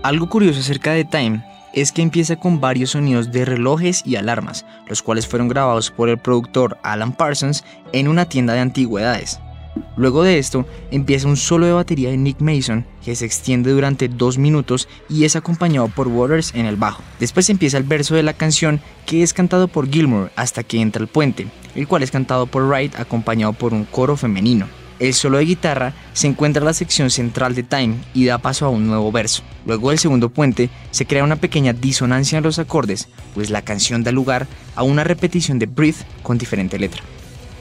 [0.03, 4.65] Algo curioso acerca de Time es que empieza con varios sonidos de relojes y alarmas,
[4.87, 9.39] los cuales fueron grabados por el productor Alan Parsons en una tienda de antigüedades.
[9.95, 14.07] Luego de esto, empieza un solo de batería de Nick Mason que se extiende durante
[14.07, 17.03] dos minutos y es acompañado por Waters en el bajo.
[17.19, 21.01] Después empieza el verso de la canción que es cantado por Gilmour hasta que entra
[21.01, 24.67] el puente, el cual es cantado por Wright acompañado por un coro femenino.
[24.99, 28.67] El solo de guitarra se encuentra en la sección central de Time y da paso
[28.67, 29.41] a un nuevo verso.
[29.65, 34.03] Luego del segundo puente se crea una pequeña disonancia en los acordes, pues la canción
[34.03, 37.01] da lugar a una repetición de Breathe con diferente letra.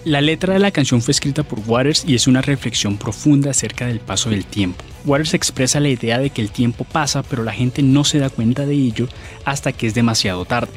[0.04, 3.86] La letra de la canción fue escrita por Waters y es una reflexión profunda acerca
[3.86, 4.82] del paso del tiempo.
[5.04, 8.30] Waters expresa la idea de que el tiempo pasa pero la gente no se da
[8.30, 9.08] cuenta de ello
[9.44, 10.72] hasta que es demasiado tarde.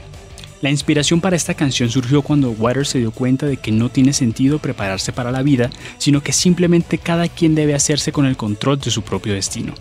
[0.61, 4.11] La inspiración para esta canción surgió cuando Waters se dio cuenta de que no tiene
[4.11, 8.81] sentido prepararse para la vida, sino que simplemente cada quien debe hacerse con el control
[8.81, 9.73] de su propio destino.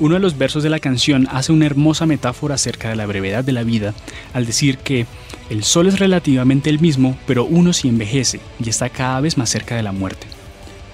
[0.00, 3.44] Uno de los versos de la canción hace una hermosa metáfora acerca de la brevedad
[3.44, 3.92] de la vida
[4.32, 5.06] al decir que
[5.52, 9.50] el sol es relativamente el mismo, pero uno sí envejece y está cada vez más
[9.50, 10.26] cerca de la muerte.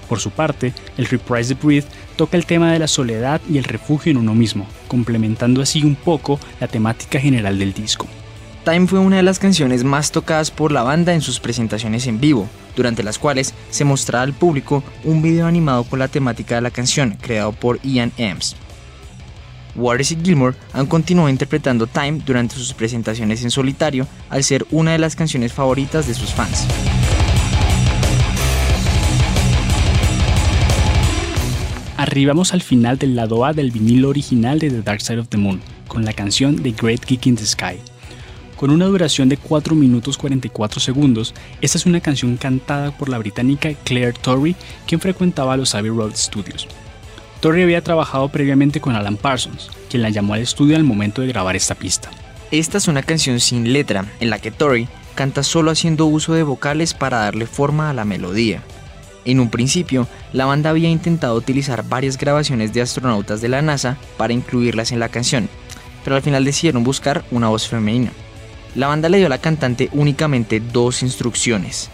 [0.09, 3.63] Por su parte, el Reprise the Breathe toca el tema de la soledad y el
[3.63, 8.05] refugio en uno mismo, complementando así un poco la temática general del disco.
[8.65, 12.19] Time fue una de las canciones más tocadas por la banda en sus presentaciones en
[12.19, 16.61] vivo, durante las cuales se mostraba al público un video animado con la temática de
[16.61, 18.57] la canción, creado por Ian Ems.
[19.75, 24.91] Waters y Gilmore han continuado interpretando Time durante sus presentaciones en solitario, al ser una
[24.91, 26.67] de las canciones favoritas de sus fans.
[31.97, 35.37] Arribamos al final del lado A del vinilo original de The Dark Side of the
[35.37, 37.77] Moon, con la canción The Great Geek in the Sky.
[38.55, 43.17] Con una duración de 4 minutos 44 segundos, esta es una canción cantada por la
[43.17, 44.55] británica Claire Torrey,
[44.87, 46.67] quien frecuentaba los Abbey Road Studios.
[47.39, 51.29] Torrey había trabajado previamente con Alan Parsons, quien la llamó al estudio al momento de
[51.29, 52.09] grabar esta pista.
[52.51, 56.43] Esta es una canción sin letra, en la que Torrey canta solo haciendo uso de
[56.43, 58.61] vocales para darle forma a la melodía.
[59.23, 63.97] En un principio, la banda había intentado utilizar varias grabaciones de astronautas de la NASA
[64.17, 65.47] para incluirlas en la canción,
[66.03, 68.11] pero al final decidieron buscar una voz femenina.
[68.75, 71.89] La banda le dio a la cantante únicamente dos instrucciones,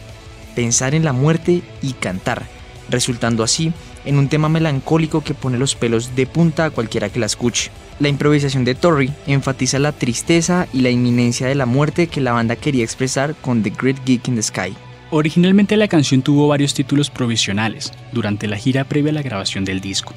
[0.56, 2.48] pensar en la muerte y cantar,
[2.90, 3.74] resultando así
[4.06, 7.72] en un tema melancólico que pone los pelos de punta a cualquiera que la escuche.
[8.00, 12.34] La improvisación de Torrey enfatiza la tristeza y la inminencia de la muerte que la
[12.34, 14.76] banda quería expresar con The Great Geek in the Sky.
[15.12, 19.80] Originalmente la canción tuvo varios títulos provisionales durante la gira previa a la grabación del
[19.80, 20.14] disco: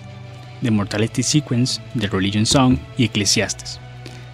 [0.62, 3.78] The Mortality Sequence, The Religion Song y Ecclesiastes.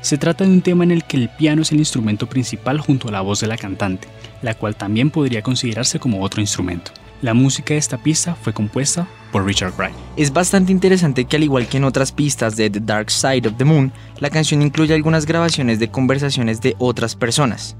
[0.00, 3.08] Se trata de un tema en el que el piano es el instrumento principal junto
[3.08, 4.06] a la voz de la cantante,
[4.42, 6.92] la cual también podría considerarse como otro instrumento.
[7.22, 9.08] La música de esta pista fue compuesta
[9.42, 9.72] Richard.
[10.16, 13.56] Es bastante interesante que al igual que en otras pistas de The Dark Side of
[13.56, 17.76] the Moon, la canción incluye algunas grabaciones de conversaciones de otras personas.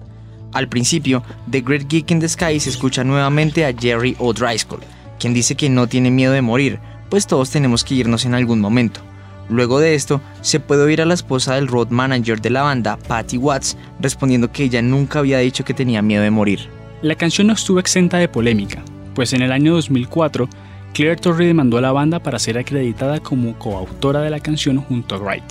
[0.53, 4.81] Al principio, The Great Geek in the Sky se escucha nuevamente a Jerry O'Driscoll,
[5.19, 6.79] quien dice que no tiene miedo de morir,
[7.11, 9.01] pues todos tenemos que irnos en algún momento.
[9.49, 12.97] Luego de esto, se puede oír a la esposa del road manager de la banda,
[13.09, 16.69] Patty Watts, respondiendo que ella nunca había dicho que tenía miedo de morir.
[17.03, 18.83] La canción no estuvo exenta de polémica,
[19.15, 20.49] pues en el año 2004
[20.95, 25.17] Claire Torrey demandó a la banda para ser acreditada como coautora de la canción junto
[25.17, 25.43] a Wright.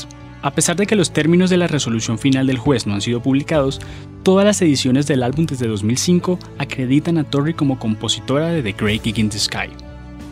[0.41, 3.21] A pesar de que los términos de la resolución final del juez no han sido
[3.21, 3.81] publicados,
[4.23, 9.03] todas las ediciones del álbum desde 2005 acreditan a Torrey como compositora de The Great
[9.03, 9.69] Gig in the Sky.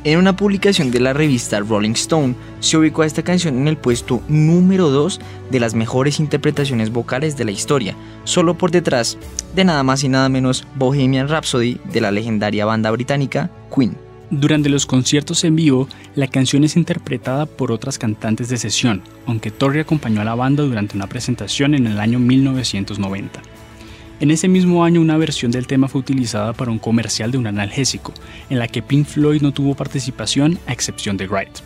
[0.05, 3.75] En una publicación de la revista Rolling Stone, se ubicó a esta canción en el
[3.75, 5.19] puesto número 2
[5.51, 9.17] de las mejores interpretaciones vocales de la historia, solo por detrás
[9.55, 14.10] de nada más y nada menos Bohemian Rhapsody de la legendaria banda británica Queen.
[14.31, 19.51] Durante los conciertos en vivo, la canción es interpretada por otras cantantes de sesión, aunque
[19.51, 23.41] Torrey acompañó a la banda durante una presentación en el año 1990.
[24.21, 27.47] En ese mismo año una versión del tema fue utilizada para un comercial de un
[27.47, 28.13] analgésico,
[28.49, 31.59] en la que Pink Floyd no tuvo participación a excepción de Wright.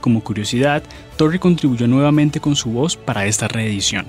[0.00, 0.84] Como curiosidad,
[1.16, 4.06] Torrey contribuyó nuevamente con su voz para esta reedición.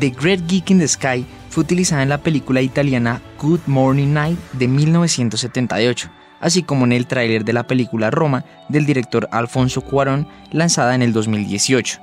[0.00, 4.38] The Great Geek in the Sky fue utilizada en la película italiana Good Morning Night
[4.52, 6.10] de 1978,
[6.42, 11.00] así como en el tráiler de la película Roma del director Alfonso Cuarón lanzada en
[11.00, 12.00] el 2018.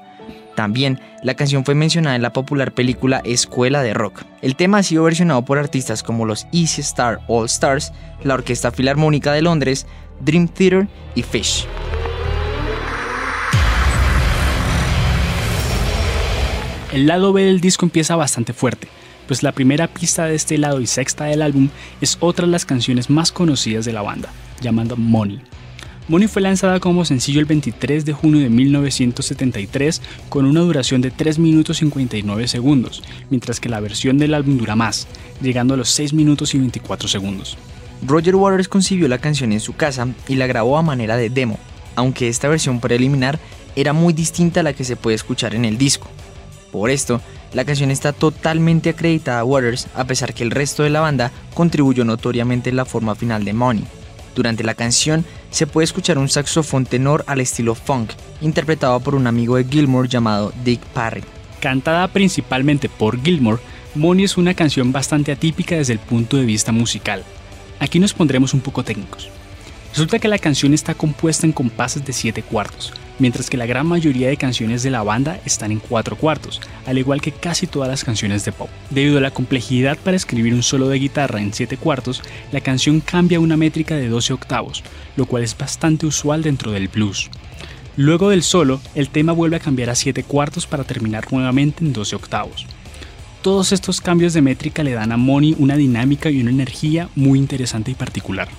[0.56, 4.23] También, la canción fue mencionada en la popular película Escuela de Rock.
[4.41, 8.71] El tema ha sido versionado por artistas como los Easy Star All Stars, la Orquesta
[8.71, 9.86] Filarmónica de Londres,
[10.19, 11.65] Dream Theater y Fish.
[16.91, 18.88] El lado B del disco empieza bastante fuerte,
[19.30, 21.70] pues la primera pista de este lado y sexta del álbum
[22.02, 25.39] es otra de las canciones más conocidas de la banda, llamada Money.
[26.08, 31.12] Money fue lanzada como sencillo el 23 de junio de 1973 con una duración de
[31.12, 35.08] 3 minutos 59 segundos, mientras que la versión del álbum dura más,
[35.44, 37.56] llegando a los 6 minutos y 24 segundos.
[38.02, 41.60] Roger Waters concibió la canción en su casa y la grabó a manera de demo,
[41.96, 43.38] aunque esta versión preliminar
[43.76, 46.08] era muy distinta a la que se puede escuchar en el disco.
[46.72, 47.22] Por esto,
[47.54, 51.32] la canción está totalmente acreditada a Waters, a pesar que el resto de la banda
[51.54, 53.84] contribuyó notoriamente en la forma final de Money.
[54.36, 59.28] Durante la canción se puede escuchar un saxofón tenor al estilo funk, interpretado por un
[59.28, 61.24] amigo de Gilmore llamado Dick Parry.
[61.60, 63.62] Cantada principalmente por Gilmore,
[63.96, 67.24] Money es una canción bastante atípica desde el punto de vista musical.
[67.80, 69.30] Aquí nos pondremos un poco técnicos.
[69.92, 73.86] Resulta que la canción está compuesta en compases de 7 cuartos, mientras que la gran
[73.86, 77.89] mayoría de canciones de la banda están en 4 cuartos, al igual que casi todas
[77.89, 78.69] las canciones de pop.
[78.89, 83.01] Debido a la complejidad para escribir un solo de guitarra en 7 cuartos, la canción
[83.01, 84.84] cambia una métrica de 12 octavos,
[85.15, 87.29] lo cual es bastante usual dentro del blues.
[87.97, 91.91] Luego del solo, el tema vuelve a cambiar a 7 cuartos para terminar nuevamente en
[91.91, 92.65] 12 octavos.
[93.41, 97.39] Todos estos cambios de métrica le dan a Money una dinámica y una energía muy
[97.39, 98.49] interesante y particular.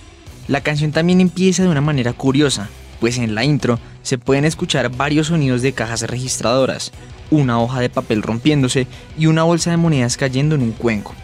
[0.48, 2.68] La canción también empieza de una manera curiosa,
[3.00, 6.92] pues en la intro se pueden escuchar varios sonidos de cajas registradoras,
[7.30, 8.86] una hoja de papel rompiéndose
[9.18, 11.14] y una bolsa de monedas cayendo en un cuenco.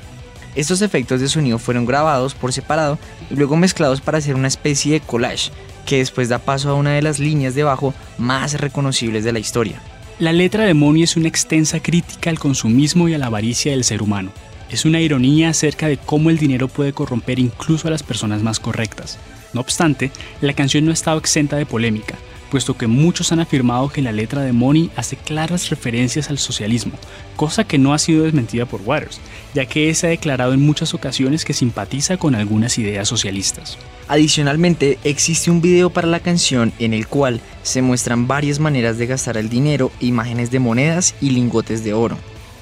[0.56, 2.98] Estos efectos de sonido fueron grabados por separado
[3.30, 5.50] y luego mezclados para hacer una especie de collage,
[5.84, 9.38] que después da paso a una de las líneas de bajo más reconocibles de la
[9.38, 9.82] historia.
[10.18, 13.84] La letra de Money es una extensa crítica al consumismo y a la avaricia del
[13.84, 14.30] ser humano.
[14.70, 18.58] Es una ironía acerca de cómo el dinero puede corromper incluso a las personas más
[18.58, 19.18] correctas.
[19.56, 20.10] No obstante,
[20.42, 22.14] la canción no ha estado exenta de polémica,
[22.50, 26.92] puesto que muchos han afirmado que la letra de Money hace claras referencias al socialismo,
[27.36, 29.18] cosa que no ha sido desmentida por Waters,
[29.54, 33.78] ya que se ha declarado en muchas ocasiones que simpatiza con algunas ideas socialistas.
[34.08, 39.06] Adicionalmente, existe un video para la canción en el cual se muestran varias maneras de
[39.06, 42.18] gastar el dinero, imágenes de monedas y lingotes de oro.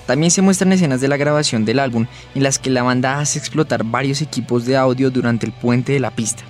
[0.07, 3.41] También se muestran escenas de la grabación del álbum en las que la banda hace
[3.41, 6.45] explotar varios equipos de audio durante el puente de la pista.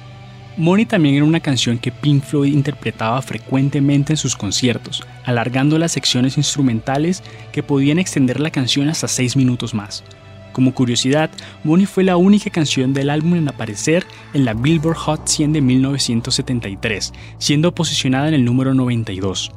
[0.56, 5.90] Money también era una canción que Pink Floyd interpretaba frecuentemente en sus conciertos, alargando las
[5.90, 10.04] secciones instrumentales que podían extender la canción hasta 6 minutos más.
[10.52, 11.30] Como curiosidad,
[11.64, 15.60] Money fue la única canción del álbum en aparecer en la Billboard Hot 100 de
[15.60, 19.50] 1973, siendo posicionada en el número 92.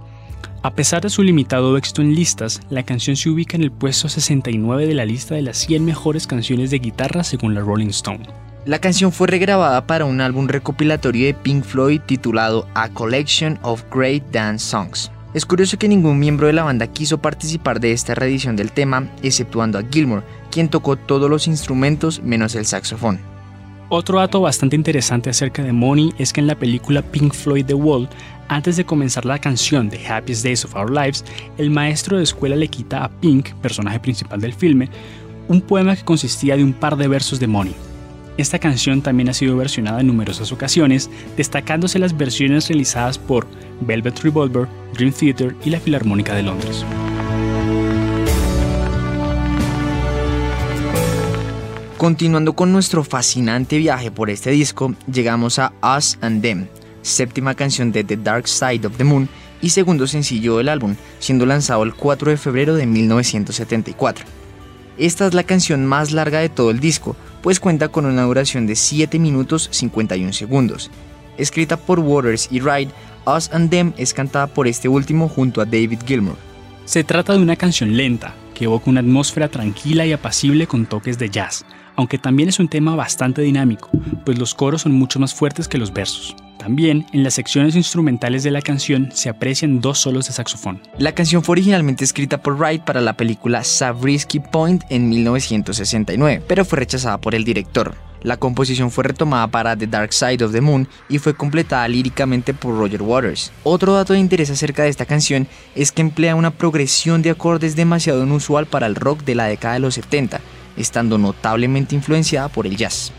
[0.63, 4.09] A pesar de su limitado éxito en listas, la canción se ubica en el puesto
[4.09, 8.46] 69 de la lista de las 100 mejores canciones de guitarra según la Rolling Stone.
[8.67, 13.85] La canción fue regrabada para un álbum recopilatorio de Pink Floyd titulado A Collection of
[13.89, 15.09] Great Dance Songs.
[15.33, 19.09] Es curioso que ningún miembro de la banda quiso participar de esta reedición del tema,
[19.23, 23.21] exceptuando a Gilmour, quien tocó todos los instrumentos menos el saxofón.
[23.87, 27.73] Otro dato bastante interesante acerca de Money es que en la película Pink Floyd The
[27.73, 28.09] Wall,
[28.49, 31.23] antes de comenzar la canción The Happiest Days of Our Lives,
[31.57, 34.89] el maestro de escuela le quita a Pink, personaje principal del filme,
[35.47, 37.86] un poema que consistía de un par de versos de Money.
[38.37, 43.47] Esta canción también ha sido versionada en numerosas ocasiones, destacándose las versiones realizadas por
[43.81, 46.85] Velvet Revolver, Dream Theater y la Filarmónica de Londres.
[51.97, 56.67] Continuando con nuestro fascinante viaje por este disco, llegamos a Us and Them,
[57.01, 59.27] séptima canción de The Dark Side of the Moon
[59.63, 64.25] y segundo sencillo del álbum, siendo lanzado el 4 de febrero de 1974.
[64.97, 68.65] Esta es la canción más larga de todo el disco, pues cuenta con una duración
[68.65, 70.89] de 7 minutos 51 segundos.
[71.37, 72.89] Escrita por Waters y Wright,
[73.25, 76.37] Us and Them es cantada por este último junto a David Gilmour.
[76.85, 81.19] Se trata de una canción lenta, que evoca una atmósfera tranquila y apacible con toques
[81.19, 81.63] de jazz,
[81.97, 83.89] aunque también es un tema bastante dinámico,
[84.23, 86.35] pues los coros son mucho más fuertes que los versos.
[86.57, 90.81] También, en las secciones instrumentales de la canción se aprecian dos solos de saxofón.
[90.97, 96.65] La canción fue originalmente escrita por Wright para la película Sabrisky Point en 1969, pero
[96.65, 97.95] fue rechazada por el director.
[98.23, 102.53] La composición fue retomada para The Dark Side of the Moon y fue completada líricamente
[102.53, 103.51] por Roger Waters.
[103.63, 107.75] Otro dato de interés acerca de esta canción es que emplea una progresión de acordes
[107.75, 110.41] demasiado inusual para el rock de la década de los 70,
[110.77, 113.11] estando notablemente influenciada por el jazz.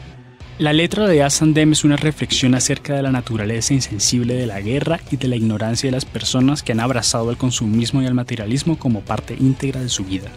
[0.59, 4.99] La letra de Asandem es una reflexión acerca de la naturaleza insensible de la guerra
[5.09, 8.77] y de la ignorancia de las personas que han abrazado al consumismo y al materialismo
[8.77, 10.31] como parte íntegra de su vida.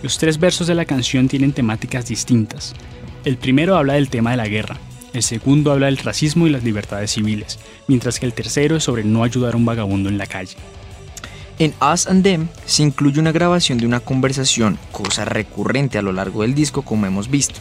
[0.00, 2.74] Los tres versos de la canción tienen temáticas distintas.
[3.24, 4.78] El primero habla del tema de la guerra,
[5.12, 9.04] el segundo habla del racismo y las libertades civiles, mientras que el tercero es sobre
[9.04, 10.56] no ayudar a un vagabundo en la calle.
[11.62, 16.10] En Us and Them se incluye una grabación de una conversación, cosa recurrente a lo
[16.10, 17.60] largo del disco como hemos visto.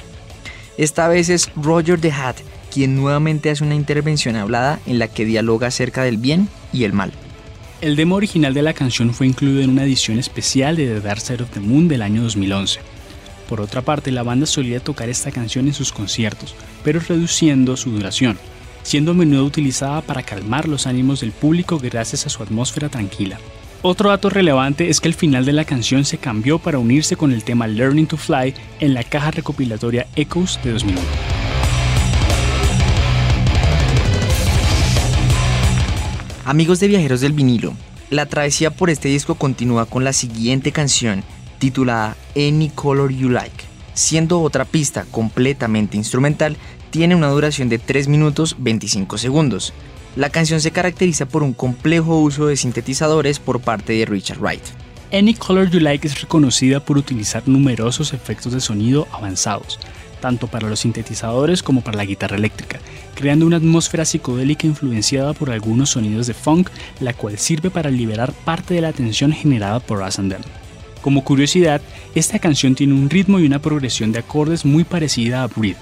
[0.76, 2.38] Esta vez es Roger the Hat
[2.74, 6.94] quien nuevamente hace una intervención hablada en la que dialoga acerca del bien y el
[6.94, 7.12] mal.
[7.80, 11.22] El demo original de la canción fue incluido en una edición especial de The Dark
[11.22, 12.80] Side of the Moon del año 2011.
[13.48, 17.92] Por otra parte, la banda solía tocar esta canción en sus conciertos, pero reduciendo su
[17.92, 18.40] duración,
[18.82, 23.38] siendo a menudo utilizada para calmar los ánimos del público gracias a su atmósfera tranquila.
[23.84, 27.32] Otro dato relevante es que el final de la canción se cambió para unirse con
[27.32, 31.02] el tema Learning to Fly en la caja recopilatoria Echoes de 2001.
[36.46, 37.74] Amigos de Viajeros del Vinilo,
[38.12, 41.24] la travesía por este disco continúa con la siguiente canción,
[41.58, 43.66] titulada Any Color You Like.
[43.96, 46.56] Siendo otra pista completamente instrumental,
[46.92, 49.74] tiene una duración de 3 minutos 25 segundos.
[50.18, 54.64] La canción se caracteriza por un complejo uso de sintetizadores por parte de Richard Wright.
[55.14, 59.80] Any Color You Like es reconocida por utilizar numerosos efectos de sonido avanzados,
[60.20, 62.82] tanto para los sintetizadores como para la guitarra eléctrica,
[63.16, 68.34] creando una atmósfera psicodélica influenciada por algunos sonidos de funk, la cual sirve para liberar
[68.34, 70.42] parte de la tensión generada por Us and Them.
[71.02, 71.82] Como curiosidad,
[72.16, 75.80] esta canción tiene un ritmo y una progresión de acordes muy parecida a Breathe,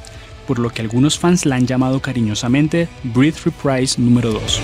[0.49, 4.61] por lo que algunos fans la han llamado cariñosamente Breathe Reprise número 2.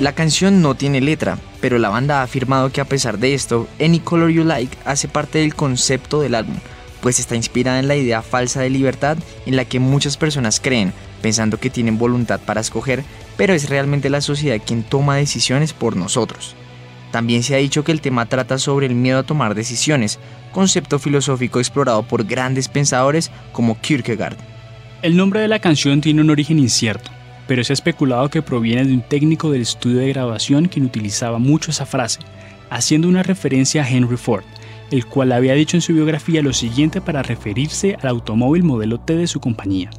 [0.00, 3.68] La canción no tiene letra, pero la banda ha afirmado que a pesar de esto,
[3.80, 6.56] Any Color You Like hace parte del concepto del álbum,
[7.00, 9.16] pues está inspirada en la idea falsa de libertad
[9.46, 10.92] en la que muchas personas creen,
[11.22, 13.04] pensando que tienen voluntad para escoger,
[13.36, 16.56] pero es realmente la sociedad quien toma decisiones por nosotros.
[17.12, 20.18] También se ha dicho que el tema trata sobre el miedo a tomar decisiones,
[20.50, 24.38] concepto filosófico explorado por grandes pensadores como Kierkegaard.
[25.02, 27.10] El nombre de la canción tiene un origen incierto,
[27.46, 31.38] pero se ha especulado que proviene de un técnico del estudio de grabación quien utilizaba
[31.38, 32.20] mucho esa frase,
[32.70, 34.44] haciendo una referencia a Henry Ford,
[34.90, 39.16] el cual había dicho en su biografía lo siguiente para referirse al automóvil modelo T
[39.16, 39.90] de su compañía.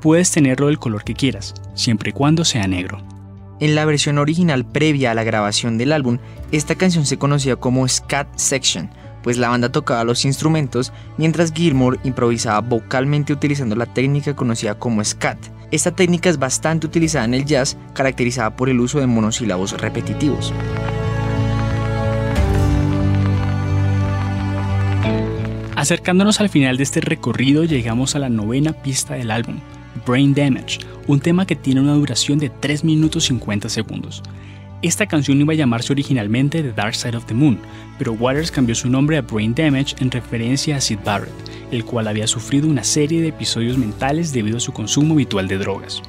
[0.00, 3.13] Puedes tenerlo del color que quieras, siempre y cuando sea negro.
[3.60, 6.18] En la versión original previa a la grabación del álbum,
[6.50, 8.90] esta canción se conocía como Scat Section,
[9.22, 15.02] pues la banda tocaba los instrumentos mientras Gilmour improvisaba vocalmente utilizando la técnica conocida como
[15.02, 15.38] scat.
[15.70, 20.52] Esta técnica es bastante utilizada en el jazz, caracterizada por el uso de monosílabos repetitivos.
[25.74, 29.60] Acercándonos al final de este recorrido llegamos a la novena pista del álbum,
[30.06, 34.22] Brain Damage, un tema que tiene una duración de 3 minutos 50 segundos.
[34.82, 37.58] Esta canción iba a llamarse originalmente The Dark Side of the Moon,
[37.98, 41.32] pero Waters cambió su nombre a Brain Damage en referencia a Sid Barrett,
[41.70, 45.58] el cual había sufrido una serie de episodios mentales debido a su consumo habitual de
[45.58, 46.02] drogas.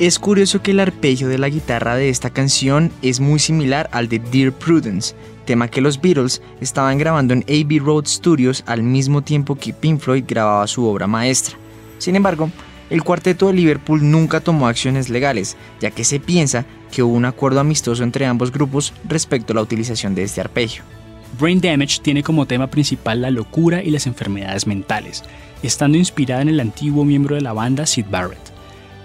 [0.00, 4.08] Es curioso que el arpegio de la guitarra de esta canción es muy similar al
[4.08, 9.22] de Dear Prudence, tema que los Beatles estaban grabando en Abbey Road Studios al mismo
[9.22, 11.56] tiempo que Pink Floyd grababa su obra maestra.
[11.98, 12.50] Sin embargo,
[12.90, 17.24] el cuarteto de Liverpool nunca tomó acciones legales, ya que se piensa que hubo un
[17.24, 20.82] acuerdo amistoso entre ambos grupos respecto a la utilización de este arpegio.
[21.38, 25.22] Brain Damage tiene como tema principal la locura y las enfermedades mentales,
[25.62, 28.52] estando inspirada en el antiguo miembro de la banda Sid Barrett.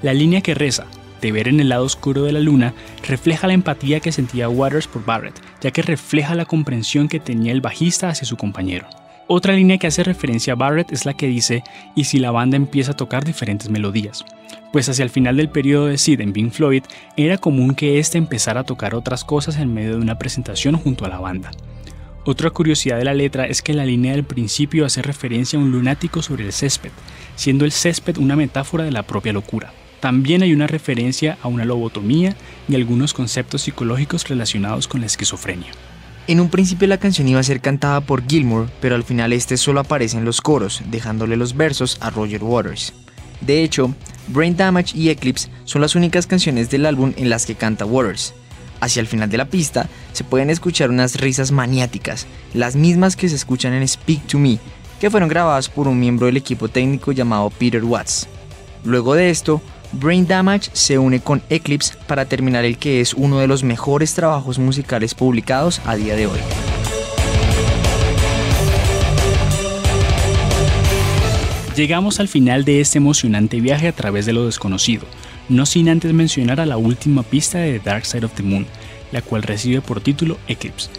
[0.01, 0.85] La línea que reza,
[1.21, 2.73] de ver en el lado oscuro de la luna
[3.07, 7.51] refleja la empatía que sentía Waters por Barrett, ya que refleja la comprensión que tenía
[7.51, 8.87] el bajista hacia su compañero.
[9.27, 11.63] Otra línea que hace referencia a Barrett es la que dice,
[11.95, 14.25] y si la banda empieza a tocar diferentes melodías.
[14.73, 16.83] Pues hacia el final del periodo de Sid en Pink Floyd,
[17.15, 21.05] era común que éste empezara a tocar otras cosas en medio de una presentación junto
[21.05, 21.51] a la banda.
[22.25, 25.71] Otra curiosidad de la letra es que la línea del principio hace referencia a un
[25.71, 26.91] lunático sobre el césped,
[27.35, 29.73] siendo el césped una metáfora de la propia locura.
[29.99, 32.35] También hay una referencia a una lobotomía
[32.67, 35.71] y algunos conceptos psicológicos relacionados con la esquizofrenia.
[36.25, 39.57] En un principio la canción iba a ser cantada por Gilmour, pero al final este
[39.57, 42.93] solo aparece en los coros, dejándole los versos a Roger Waters.
[43.41, 43.93] De hecho,
[44.29, 48.33] Brain Damage y Eclipse son las únicas canciones del álbum en las que canta Waters.
[48.79, 53.27] Hacia el final de la pista se pueden escuchar unas risas maniáticas, las mismas que
[53.27, 54.59] se escuchan en Speak to Me,
[55.01, 58.29] que fueron grabadas por un miembro del equipo técnico llamado Peter Watts.
[58.85, 59.61] Luego de esto,
[59.93, 64.15] Brain Damage se une con Eclipse para terminar el que es uno de los mejores
[64.15, 66.39] trabajos musicales publicados a día de hoy.
[71.75, 75.05] Llegamos al final de este emocionante viaje a través de lo desconocido,
[75.47, 78.65] no sin antes mencionar a la última pista de The Dark Side of the Moon,
[79.11, 80.89] la cual recibe por título Eclipse.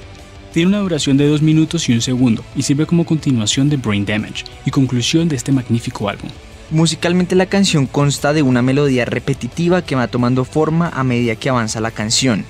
[0.53, 4.05] Tiene una duración de 2 minutos y un segundo y sirve como continuación de Brain
[4.05, 6.31] Damage y conclusión de este magnífico álbum.
[6.71, 11.51] Musicalmente la canción consta de una melodía repetitiva que va tomando forma a medida que
[11.51, 12.45] avanza la canción.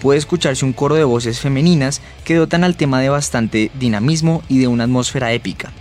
[0.00, 4.58] Puede escucharse un coro de voces femeninas que dotan al tema de bastante dinamismo y
[4.58, 5.72] de una atmósfera épica.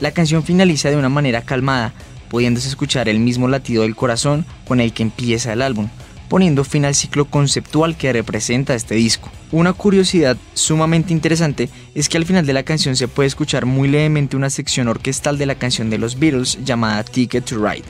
[0.00, 1.92] La canción finaliza de una manera calmada,
[2.30, 5.88] pudiéndose escuchar el mismo latido del corazón con el que empieza el álbum,
[6.32, 9.30] poniendo fin al ciclo conceptual que representa este disco.
[9.50, 13.86] Una curiosidad sumamente interesante es que al final de la canción se puede escuchar muy
[13.86, 17.84] levemente una sección orquestal de la canción de los Beatles llamada Ticket to Ride.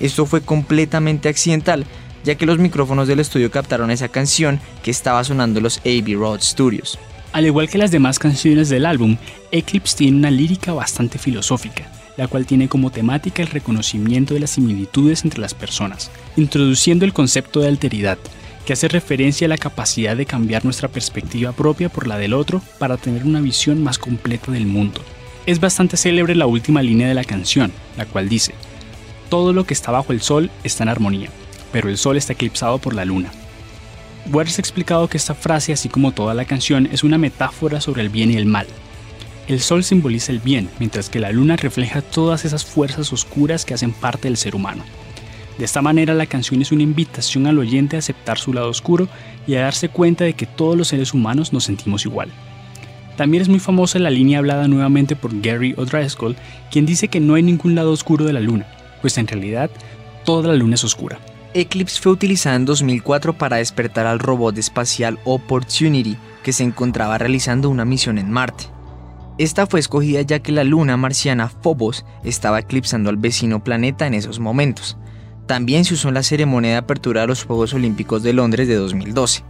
[0.00, 1.84] Esto fue completamente accidental,
[2.24, 6.14] ya que los micrófonos del estudio captaron esa canción que estaba sonando en los Abbey
[6.14, 6.98] Road Studios.
[7.34, 9.18] Al igual que las demás canciones del álbum,
[9.50, 14.50] Eclipse tiene una lírica bastante filosófica la cual tiene como temática el reconocimiento de las
[14.50, 18.18] similitudes entre las personas, introduciendo el concepto de alteridad,
[18.66, 22.62] que hace referencia a la capacidad de cambiar nuestra perspectiva propia por la del otro
[22.78, 25.00] para tener una visión más completa del mundo.
[25.46, 28.54] Es bastante célebre la última línea de la canción, la cual dice,
[29.28, 31.30] todo lo que está bajo el sol está en armonía,
[31.72, 33.32] pero el sol está eclipsado por la luna.
[34.30, 38.02] Waters ha explicado que esta frase, así como toda la canción, es una metáfora sobre
[38.02, 38.68] el bien y el mal,
[39.48, 43.74] el sol simboliza el bien, mientras que la luna refleja todas esas fuerzas oscuras que
[43.74, 44.84] hacen parte del ser humano.
[45.58, 49.08] De esta manera la canción es una invitación al oyente a aceptar su lado oscuro
[49.46, 52.30] y a darse cuenta de que todos los seres humanos nos sentimos igual.
[53.16, 56.36] También es muy famosa la línea hablada nuevamente por Gary O'Driscoll,
[56.70, 58.66] quien dice que no hay ningún lado oscuro de la luna,
[59.02, 59.70] pues en realidad
[60.24, 61.18] toda la luna es oscura.
[61.54, 67.68] Eclipse fue utilizada en 2004 para despertar al robot espacial Opportunity, que se encontraba realizando
[67.68, 68.64] una misión en Marte.
[69.42, 74.14] Esta fue escogida ya que la luna marciana Phobos estaba eclipsando al vecino planeta en
[74.14, 74.96] esos momentos.
[75.46, 78.76] También se usó en la ceremonia de apertura de los Juegos Olímpicos de Londres de
[78.76, 79.42] 2012.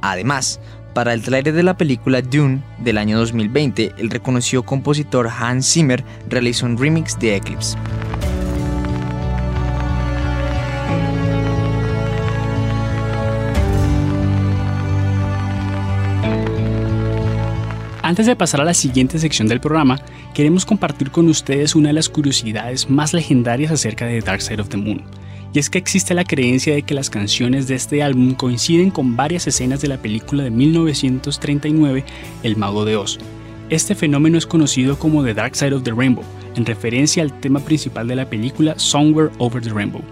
[0.00, 0.60] Además,
[0.94, 6.02] para el trailer de la película Dune del año 2020, el reconocido compositor Hans Zimmer
[6.26, 7.76] realizó un remix de Eclipse.
[18.14, 19.98] Antes de pasar a la siguiente sección del programa,
[20.34, 24.68] queremos compartir con ustedes una de las curiosidades más legendarias acerca de Dark Side of
[24.68, 25.02] the Moon.
[25.52, 29.16] Y es que existe la creencia de que las canciones de este álbum coinciden con
[29.16, 32.04] varias escenas de la película de 1939,
[32.44, 33.18] El Mago de Oz.
[33.68, 36.22] Este fenómeno es conocido como The Dark Side of the Rainbow,
[36.54, 40.02] en referencia al tema principal de la película Somewhere Over the Rainbow.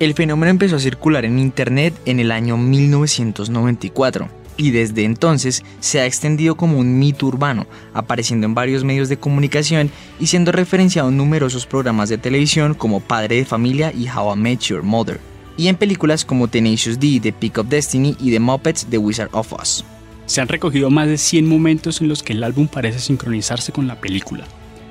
[0.00, 6.00] El fenómeno empezó a circular en Internet en el año 1994 y desde entonces se
[6.00, 9.90] ha extendido como un mito urbano, apareciendo en varios medios de comunicación
[10.20, 14.38] y siendo referenciado en numerosos programas de televisión como Padre de Familia y How I
[14.38, 15.20] Met Your Mother,
[15.56, 19.30] y en películas como Tenacious D, The Pick of Destiny y The Muppets, The Wizard
[19.32, 19.84] of Oz.
[20.26, 23.86] Se han recogido más de 100 momentos en los que el álbum parece sincronizarse con
[23.86, 24.44] la película.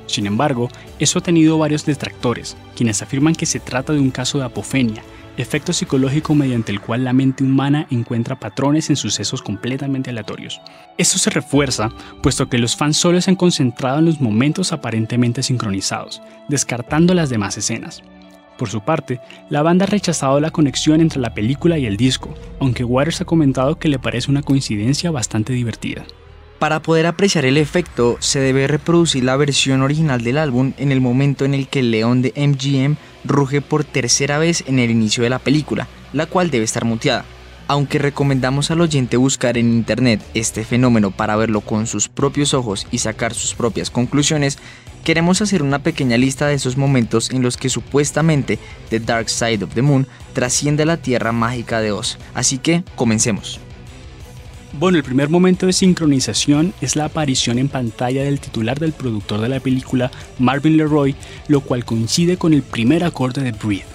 [0.06, 4.38] Sin embargo, eso ha tenido varios detractores, quienes afirman que se trata de un caso
[4.38, 5.04] de apofenia,
[5.38, 10.62] efecto psicológico mediante el cual la mente humana encuentra patrones en sucesos completamente aleatorios.
[10.98, 11.90] Esto se refuerza
[12.22, 17.30] puesto que los fans solo se han concentrado en los momentos aparentemente sincronizados, descartando las
[17.30, 18.04] demás escenas.
[18.58, 19.20] Por su parte,
[19.50, 23.26] la banda ha rechazado la conexión entre la película y el disco, aunque Waters ha
[23.26, 26.06] comentado que le parece una coincidencia bastante divertida.
[26.60, 31.02] Para poder apreciar el efecto, se debe reproducir la versión original del álbum en el
[31.02, 35.24] momento en el que el león de MGM ruge por tercera vez en el inicio
[35.24, 37.26] de la película, la cual debe estar muteada.
[37.68, 42.88] Aunque recomendamos al oyente buscar en internet este fenómeno para verlo con sus propios ojos
[42.92, 44.60] y sacar sus propias conclusiones,
[45.04, 48.60] queremos hacer una pequeña lista de esos momentos en los que supuestamente
[48.90, 52.18] The Dark Side of the Moon trasciende la Tierra mágica de Oz.
[52.34, 53.60] Así que comencemos.
[54.80, 59.40] Bueno, el primer momento de sincronización es la aparición en pantalla del titular del productor
[59.40, 60.10] de la película,
[60.40, 61.16] Marvin Leroy,
[61.48, 63.86] lo cual coincide con el primer acorde de Breathe.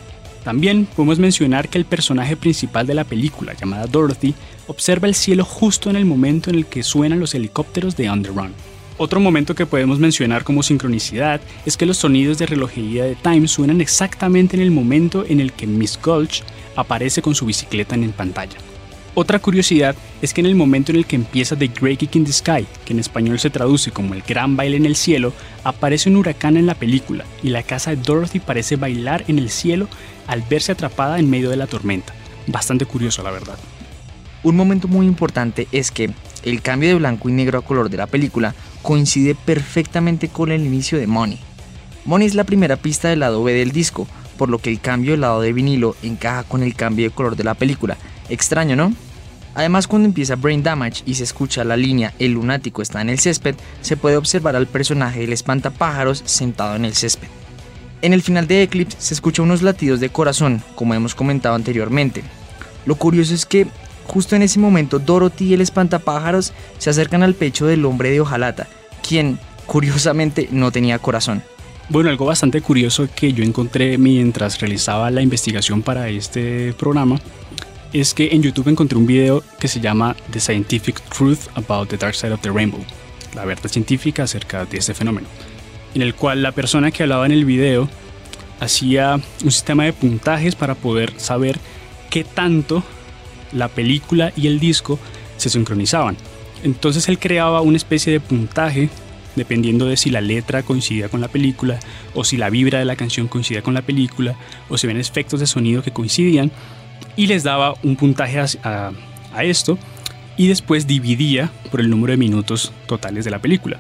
[0.44, 4.34] También podemos mencionar que el personaje principal de la película, llamada Dorothy,
[4.68, 8.52] observa el cielo justo en el momento en el que suenan los helicópteros de Underrun.
[8.98, 13.48] Otro momento que podemos mencionar como sincronicidad es que los sonidos de relojería de Time
[13.48, 16.44] suenan exactamente en el momento en el que Miss Gulch
[16.76, 18.56] aparece con su bicicleta en pantalla.
[19.20, 22.24] Otra curiosidad es que en el momento en el que empieza The Great Kick in
[22.24, 25.32] the Sky, que en español se traduce como el gran baile en el cielo,
[25.64, 29.50] aparece un huracán en la película y la casa de Dorothy parece bailar en el
[29.50, 29.88] cielo
[30.28, 32.14] al verse atrapada en medio de la tormenta.
[32.46, 33.58] Bastante curioso, la verdad.
[34.44, 36.12] Un momento muy importante es que
[36.44, 40.64] el cambio de blanco y negro a color de la película coincide perfectamente con el
[40.64, 41.40] inicio de Money.
[42.04, 44.06] Money es la primera pista del lado B del disco,
[44.36, 47.34] por lo que el cambio del lado de vinilo encaja con el cambio de color
[47.34, 47.96] de la película.
[48.28, 48.92] Extraño, ¿no?
[49.58, 53.18] Además, cuando empieza Brain Damage y se escucha la línea El lunático está en el
[53.18, 57.26] césped, se puede observar al personaje del espantapájaros sentado en el césped.
[58.00, 62.22] En el final de Eclipse se escucha unos latidos de corazón, como hemos comentado anteriormente.
[62.86, 63.66] Lo curioso es que
[64.06, 68.20] justo en ese momento Dorothy y el espantapájaros se acercan al pecho del hombre de
[68.20, 68.68] hojalata,
[69.02, 71.42] quien curiosamente no tenía corazón.
[71.88, 77.18] Bueno, algo bastante curioso que yo encontré mientras realizaba la investigación para este programa
[77.92, 81.96] es que en YouTube encontré un video que se llama The Scientific Truth About the
[81.96, 82.84] Dark Side of the Rainbow,
[83.34, 85.26] la verdad científica acerca de este fenómeno,
[85.94, 87.88] en el cual la persona que hablaba en el video
[88.60, 91.58] hacía un sistema de puntajes para poder saber
[92.10, 92.82] qué tanto
[93.52, 94.98] la película y el disco
[95.36, 96.16] se sincronizaban.
[96.64, 98.90] Entonces él creaba una especie de puntaje
[99.36, 101.78] dependiendo de si la letra coincidía con la película
[102.14, 104.34] o si la vibra de la canción coincidía con la película
[104.68, 106.50] o si ven efectos de sonido que coincidían
[107.16, 108.92] y les daba un puntaje a,
[109.42, 109.78] esto
[110.36, 113.78] y después dividía por el número de minutos totales de la película.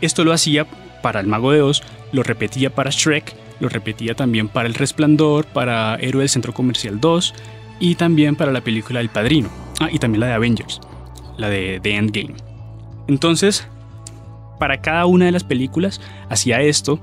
[0.00, 0.66] Esto lo hacía
[1.02, 5.46] para El Mago de Oz, lo repetía para Shrek, lo repetía también para El Resplandor,
[5.46, 7.34] para Héroe del Centro Comercial 2
[7.80, 9.48] y también para la película El Padrino.
[9.80, 10.80] Ah, y también la de Avengers,
[11.38, 12.34] la de The Endgame.
[13.08, 13.66] Entonces,
[14.58, 17.00] para cada una de las películas hacía esto,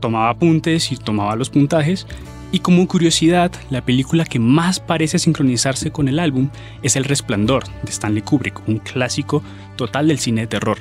[0.00, 2.06] tomaba apuntes y tomaba los puntajes
[2.50, 6.48] y como curiosidad, la película que más parece sincronizarse con el álbum
[6.82, 9.42] es El Resplandor de Stanley Kubrick, un clásico
[9.76, 10.78] total del cine de terror.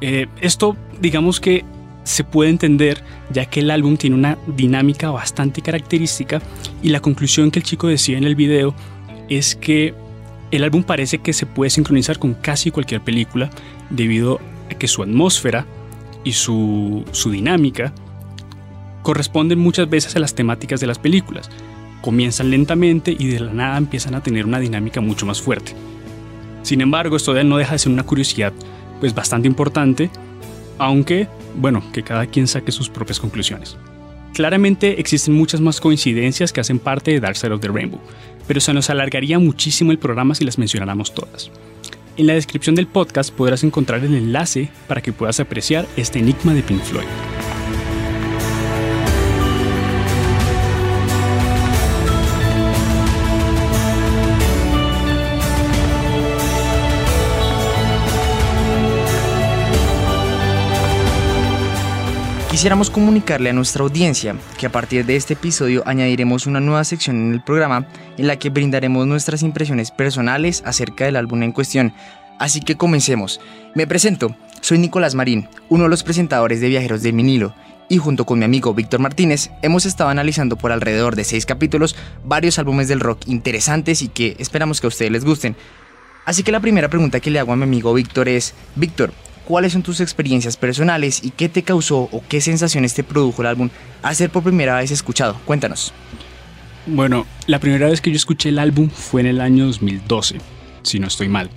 [0.00, 1.64] Eh, esto digamos que
[2.04, 6.40] se puede entender ya que el álbum tiene una dinámica bastante característica
[6.82, 8.74] y la conclusión que el chico decía en el video
[9.28, 9.94] es que
[10.50, 13.50] el álbum parece que se puede sincronizar con casi cualquier película
[13.90, 15.66] debido a que su atmósfera
[16.24, 17.92] y su, su dinámica
[19.02, 21.50] corresponden muchas veces a las temáticas de las películas.
[22.00, 25.72] Comienzan lentamente y de la nada empiezan a tener una dinámica mucho más fuerte.
[26.62, 28.52] Sin embargo, esto no deja de ser una curiosidad
[29.00, 30.10] pues bastante importante,
[30.78, 33.76] aunque, bueno, que cada quien saque sus propias conclusiones.
[34.34, 38.00] Claramente existen muchas más coincidencias que hacen parte de Dark Side of the Rainbow,
[38.46, 41.50] pero se nos alargaría muchísimo el programa si las mencionáramos todas.
[42.16, 46.54] En la descripción del podcast podrás encontrar el enlace para que puedas apreciar este enigma
[46.54, 47.06] de Pink Floyd.
[62.60, 67.16] Quisiéramos comunicarle a nuestra audiencia que a partir de este episodio añadiremos una nueva sección
[67.16, 67.88] en el programa
[68.18, 71.94] en la que brindaremos nuestras impresiones personales acerca del álbum en cuestión.
[72.38, 73.40] Así que comencemos.
[73.74, 77.54] Me presento, soy Nicolás Marín, uno de los presentadores de Viajeros del Minilo,
[77.88, 81.96] y junto con mi amigo Víctor Martínez hemos estado analizando por alrededor de seis capítulos
[82.26, 85.56] varios álbumes del rock interesantes y que esperamos que a ustedes les gusten.
[86.26, 89.14] Así que la primera pregunta que le hago a mi amigo Víctor es, Víctor,
[89.50, 93.48] cuáles son tus experiencias personales y qué te causó o qué sensaciones te produjo el
[93.48, 93.68] álbum
[94.00, 95.36] al ser por primera vez escuchado.
[95.44, 95.92] Cuéntanos.
[96.86, 100.36] Bueno, la primera vez que yo escuché el álbum fue en el año 2012,
[100.84, 101.50] si no estoy mal.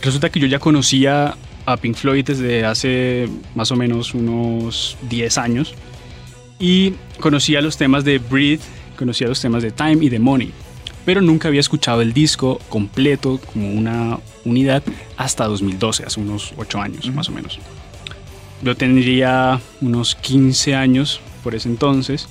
[0.00, 1.36] Resulta que yo ya conocía
[1.66, 5.74] a Pink Floyd desde hace más o menos unos 10 años
[6.58, 8.62] y conocía los temas de Breathe,
[8.96, 10.52] conocía los temas de Time y de Money,
[11.04, 14.82] pero nunca había escuchado el disco completo como una unidad
[15.16, 17.58] hasta 2012, hace unos 8 años más o menos.
[18.62, 22.28] Yo tendría unos 15 años por ese entonces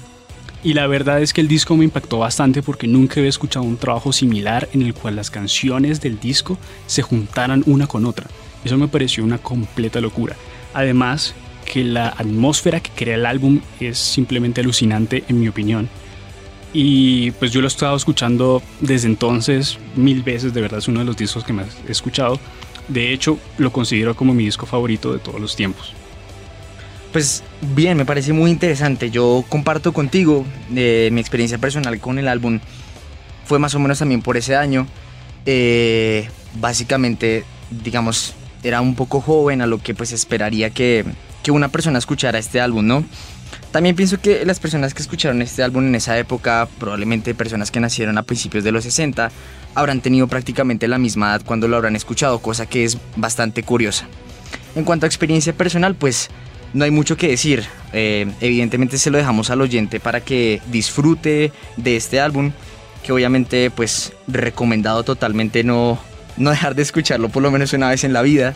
[0.63, 3.77] y la verdad es que el disco me impactó bastante porque nunca había escuchado un
[3.77, 6.57] trabajo similar en el cual las canciones del disco
[6.87, 8.27] se juntaran una con otra.
[8.63, 10.37] Eso me pareció una completa locura.
[10.73, 15.89] Además, que la atmósfera que crea el álbum es simplemente alucinante en mi opinión.
[16.73, 20.99] Y pues yo lo he estado escuchando desde entonces mil veces, de verdad es uno
[20.99, 22.39] de los discos que más he escuchado.
[22.87, 25.93] De hecho, lo considero como mi disco favorito de todos los tiempos.
[27.13, 29.11] Pues bien, me parece muy interesante.
[29.11, 30.45] Yo comparto contigo
[30.75, 32.59] eh, mi experiencia personal con el álbum.
[33.45, 34.87] Fue más o menos también por ese año.
[35.45, 36.27] Eh,
[36.59, 41.05] básicamente, digamos, era un poco joven a lo que pues esperaría que,
[41.43, 43.05] que una persona escuchara este álbum, ¿no?
[43.71, 47.79] También pienso que las personas que escucharon este álbum en esa época, probablemente personas que
[47.79, 49.31] nacieron a principios de los 60,
[49.75, 54.07] habrán tenido prácticamente la misma edad cuando lo habrán escuchado, cosa que es bastante curiosa.
[54.75, 56.29] En cuanto a experiencia personal, pues
[56.73, 57.63] no hay mucho que decir.
[57.93, 62.51] Eh, evidentemente se lo dejamos al oyente para que disfrute de este álbum,
[63.03, 65.99] que obviamente pues recomendado totalmente no,
[66.37, 68.55] no dejar de escucharlo por lo menos una vez en la vida.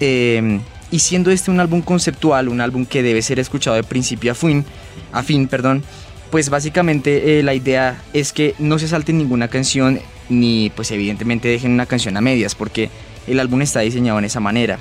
[0.00, 0.60] Eh,
[0.90, 4.34] y siendo este un álbum conceptual, un álbum que debe ser escuchado de principio a
[4.34, 4.64] fin,
[5.12, 5.82] a fin perdón,
[6.30, 11.48] pues básicamente eh, la idea es que no se salte ninguna canción ni pues evidentemente
[11.48, 12.90] dejen una canción a medias porque
[13.26, 14.78] el álbum está diseñado en esa manera.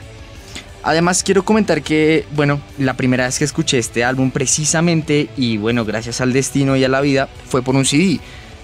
[0.82, 5.84] Además quiero comentar que, bueno, la primera vez que escuché este álbum precisamente y bueno,
[5.84, 8.20] gracias al destino y a la vida, fue por un CD.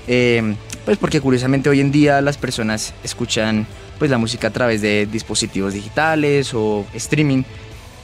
[0.08, 3.68] Eh, pues porque curiosamente hoy en día las personas escuchan
[3.98, 7.44] pues la música a través de dispositivos digitales o streaming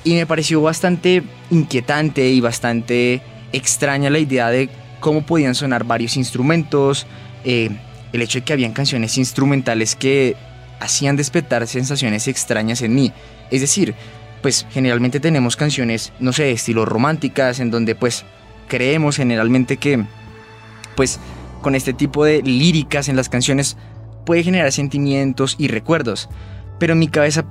[0.03, 3.21] y me pareció bastante inquietante y bastante
[3.51, 4.69] extraña la idea de
[4.99, 7.05] cómo podían sonar varios instrumentos,
[7.43, 7.69] eh,
[8.13, 10.35] el hecho de que habían canciones instrumentales que
[10.79, 13.13] hacían despertar sensaciones extrañas en mí.
[13.51, 13.93] Es decir,
[14.41, 18.25] pues generalmente tenemos canciones, no sé, de estilo románticas, en donde pues
[18.67, 20.05] creemos generalmente que
[20.95, 21.19] pues
[21.61, 23.77] con este tipo de líricas en las canciones
[24.25, 26.29] puede generar sentimientos y recuerdos.
[26.79, 27.45] Pero en mi cabeza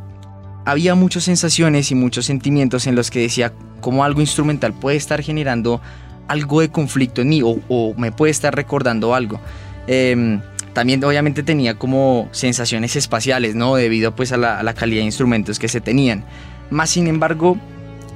[0.65, 5.23] había muchas sensaciones y muchos sentimientos en los que decía cómo algo instrumental puede estar
[5.23, 5.81] generando
[6.29, 9.41] algo de conflicto en mí o, me puede estar recordando algo.
[9.87, 10.41] Em,
[10.73, 13.75] también obviamente tenía como sensaciones espaciales, ¿no?
[13.75, 16.25] Debido pues a la, a la calidad de instrumentos que se tenían.
[16.71, 17.57] Más sin embargo,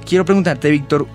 [0.05, 1.07] quiero preguntarte, Víctor,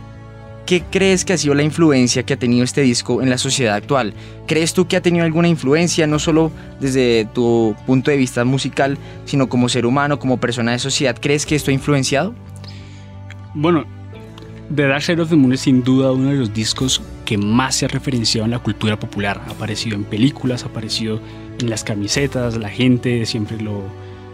[0.70, 3.74] ¿qué crees que ha sido la influencia que ha tenido este disco en la sociedad
[3.74, 4.14] actual?
[4.46, 8.96] ¿Crees tú que ha tenido alguna influencia, no solo desde tu punto de vista musical,
[9.24, 11.18] sino como ser humano, como persona de sociedad?
[11.20, 12.36] ¿Crees que esto ha influenciado?
[13.52, 13.84] Bueno,
[14.72, 17.74] The Dark Side of the Moon es sin duda uno de los discos que más
[17.74, 19.42] se ha referenciado en la cultura popular.
[19.48, 21.20] Ha aparecido en películas, ha aparecido
[21.58, 23.82] en las camisetas, la gente siempre lo,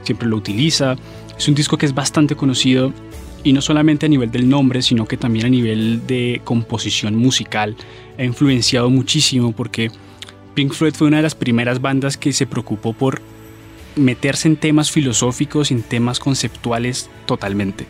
[0.03, 0.97] siempre lo utiliza.
[1.39, 2.93] Es un disco que es bastante conocido
[3.47, 7.77] y no solamente a nivel del nombre, sino que también a nivel de composición musical.
[8.19, 9.93] Ha influenciado muchísimo porque
[10.55, 13.23] Pink Floyd fue una de las primeras bandas que se preocupó por
[13.95, 17.87] meterse en temas filosóficos, en temas conceptuales totalmente.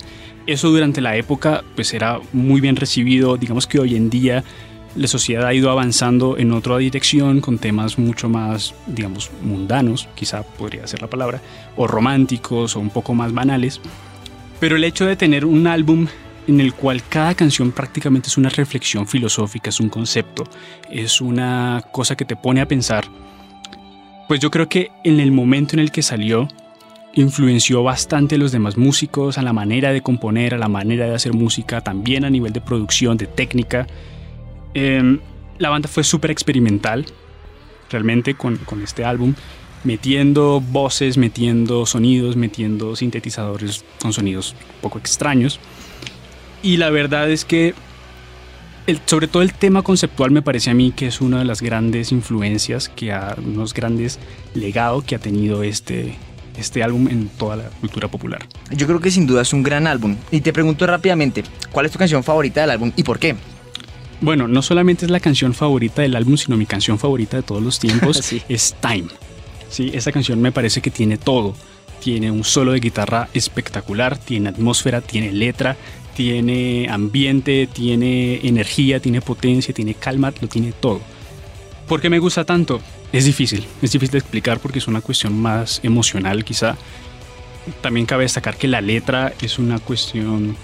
[0.47, 4.45] Eso durante la época pues era muy bien recibido, digamos que hoy en día
[4.95, 10.43] la sociedad ha ido avanzando en otra dirección con temas mucho más, digamos, mundanos, quizá
[10.43, 11.41] podría ser la palabra,
[11.77, 13.81] o románticos o un poco más banales.
[14.61, 16.07] Pero el hecho de tener un álbum
[16.47, 20.45] en el cual cada canción prácticamente es una reflexión filosófica, es un concepto,
[20.91, 23.05] es una cosa que te pone a pensar,
[24.29, 26.49] pues yo creo que en el momento en el que salió,
[27.15, 31.15] influenció bastante a los demás músicos, a la manera de componer, a la manera de
[31.15, 33.87] hacer música, también a nivel de producción, de técnica.
[34.75, 35.21] Em,
[35.59, 37.07] la banda fue súper experimental,
[37.91, 39.35] realmente, con, con este álbum
[39.87, 45.61] metiendo voces, metiendo sonidos, metiendo sintetizadores con sonidos un poco extraños.
[46.63, 47.73] Y la verdad es que,
[49.07, 52.11] sobre todo el tema conceptual me parece a mí que es una de las grandes
[52.11, 54.19] influencias, que ha, unos grandes
[54.55, 56.17] legados que ha tenido este,
[56.59, 58.45] este álbum en toda la cultura popular.
[58.73, 60.17] Yo creo que sin duda es un gran álbum.
[60.33, 63.37] Y te pregunto rápidamente, ¿cuál es tu canción favorita del álbum y por qué?
[64.21, 67.63] Bueno, no solamente es la canción favorita del álbum, sino mi canción favorita de todos
[67.63, 69.09] los tiempos es Time.
[69.69, 71.55] Sí, esa canción me parece que tiene todo.
[72.01, 75.77] Tiene un solo de guitarra espectacular, tiene atmósfera, tiene letra,
[76.15, 81.01] tiene ambiente, tiene energía, tiene potencia, tiene calma, lo tiene todo.
[81.87, 82.81] ¿Por qué me gusta tanto?
[83.13, 86.77] Es difícil, es difícil de explicar porque es una cuestión más emocional quizá.
[87.81, 90.57] También cabe destacar que la letra es una cuestión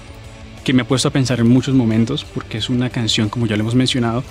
[0.64, 3.56] que me ha puesto a pensar en muchos momentos porque es una canción, como ya
[3.56, 4.24] lo hemos mencionado,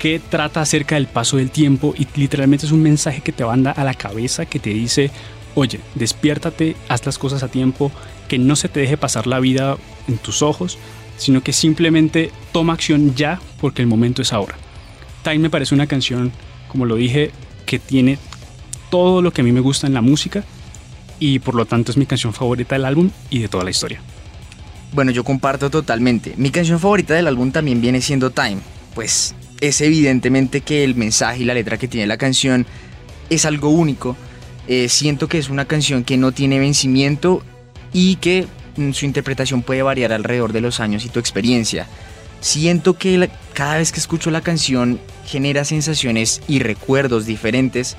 [0.00, 3.70] que trata acerca del paso del tiempo y literalmente es un mensaje que te manda
[3.70, 5.10] a la cabeza que te dice,
[5.54, 7.92] oye, despiértate, haz las cosas a tiempo,
[8.26, 9.76] que no se te deje pasar la vida
[10.08, 10.78] en tus ojos,
[11.18, 14.56] sino que simplemente toma acción ya porque el momento es ahora.
[15.22, 16.32] Time me parece una canción,
[16.68, 17.30] como lo dije,
[17.66, 18.16] que tiene
[18.88, 20.44] todo lo que a mí me gusta en la música
[21.18, 24.00] y por lo tanto es mi canción favorita del álbum y de toda la historia.
[24.94, 26.32] Bueno, yo comparto totalmente.
[26.38, 28.60] Mi canción favorita del álbum también viene siendo Time,
[28.94, 32.66] pues es evidentemente que el mensaje y la letra que tiene la canción
[33.28, 34.16] es algo único.
[34.66, 37.42] Eh, siento que es una canción que no tiene vencimiento
[37.92, 38.46] y que
[38.76, 41.86] mm, su interpretación puede variar alrededor de los años y tu experiencia.
[42.40, 47.96] Siento que cada vez que escucho la canción genera sensaciones y recuerdos diferentes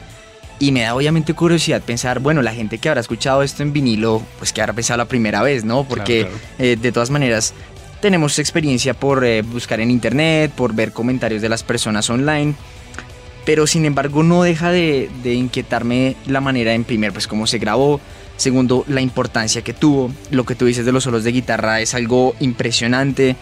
[0.62, 4.22] y me da obviamente curiosidad pensar, bueno, la gente que habrá escuchado esto en vinilo,
[4.38, 5.84] pues que habrá pensado la primera vez, ¿no?
[5.84, 6.28] Porque
[6.60, 7.54] eh, de todas maneras
[8.02, 12.56] tenemos experiencia por eh, buscar en internet, por ver comentarios de las personas online,
[13.46, 18.02] pero sin embargo no deja de, inquietarme la manera en primer, pues cómo se grabó,
[18.38, 21.94] segundo, la importancia que tuvo, lo que tú dices de los solos de guitarra es
[21.94, 23.36] algo impresionante,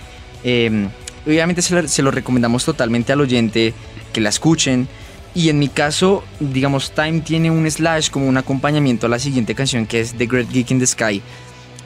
[0.44, 0.90] em,
[1.26, 3.74] obviamente se lo, recomendamos totalmente al oyente
[4.14, 4.88] que la escuchen,
[5.36, 9.56] y en mi caso, digamos, Time tiene un slash como un acompañamiento a la siguiente
[9.56, 11.22] canción que es The Great Geek in the Sky,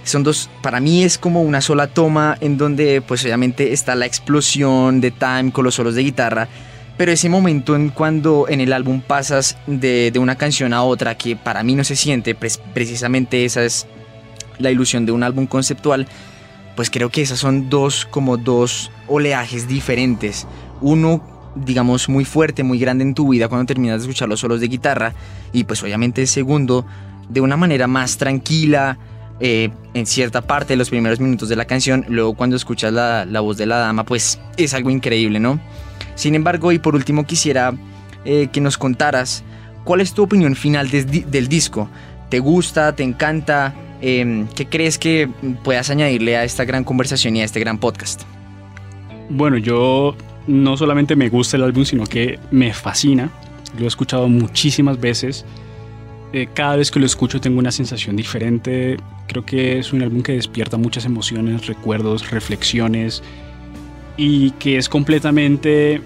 [0.03, 4.05] son dos, para mí es como una sola toma en donde pues obviamente está la
[4.05, 6.47] explosión de Time con los solos de guitarra,
[6.97, 11.35] pero ese momento en cuando en el álbum pasas de, una canción a otra que
[11.35, 13.87] para mí no se siente, pues precisamente esa es
[14.59, 16.07] la ilusión de un álbum conceptual,
[16.75, 20.47] pues creo que esas son dos como dos oleajes diferentes.
[20.81, 24.59] Uno digamos muy fuerte, muy grande en tu vida cuando terminas de escuchar los solos
[24.59, 25.13] de guitarra
[25.51, 26.85] y pues obviamente el segundo
[27.29, 28.97] de una manera más tranquila,
[29.45, 33.25] eh, en cierta parte de los primeros minutos de la canción, luego cuando escuchas la,
[33.41, 35.59] voz de la dama, pues es algo increíble, ¿no?
[36.15, 37.73] Sin embargo, y por último quisiera
[38.23, 39.43] eh, que nos contaras
[39.83, 41.89] cuál es tu opinión final del disco.
[42.29, 42.95] ¿Te gusta?
[42.95, 43.75] ¿Te encanta?
[43.99, 45.27] Em, ¿Qué crees que
[45.61, 48.21] puedas añadirle a esta gran conversación y a este gran podcast?
[49.29, 50.15] Bueno, yo
[50.47, 53.29] no solamente me gusta el álbum, sino que me fascina.
[53.77, 55.43] Lo he escuchado muchísimas veces.
[56.33, 58.97] Eh, cada vez que lo escucho tengo una sensación diferente.
[59.27, 63.21] Creo que es un álbum que despierta muchas emociones, recuerdos, reflexiones
[64.17, 66.01] y que es completamente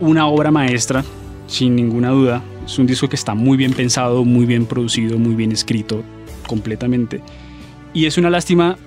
[0.00, 1.04] una obra maestra,
[1.48, 2.42] sin ninguna duda.
[2.64, 6.02] Es un disco que está muy bien pensado, muy bien producido, muy bien escrito,
[6.46, 7.20] completamente.
[7.92, 8.78] Y es una lástima,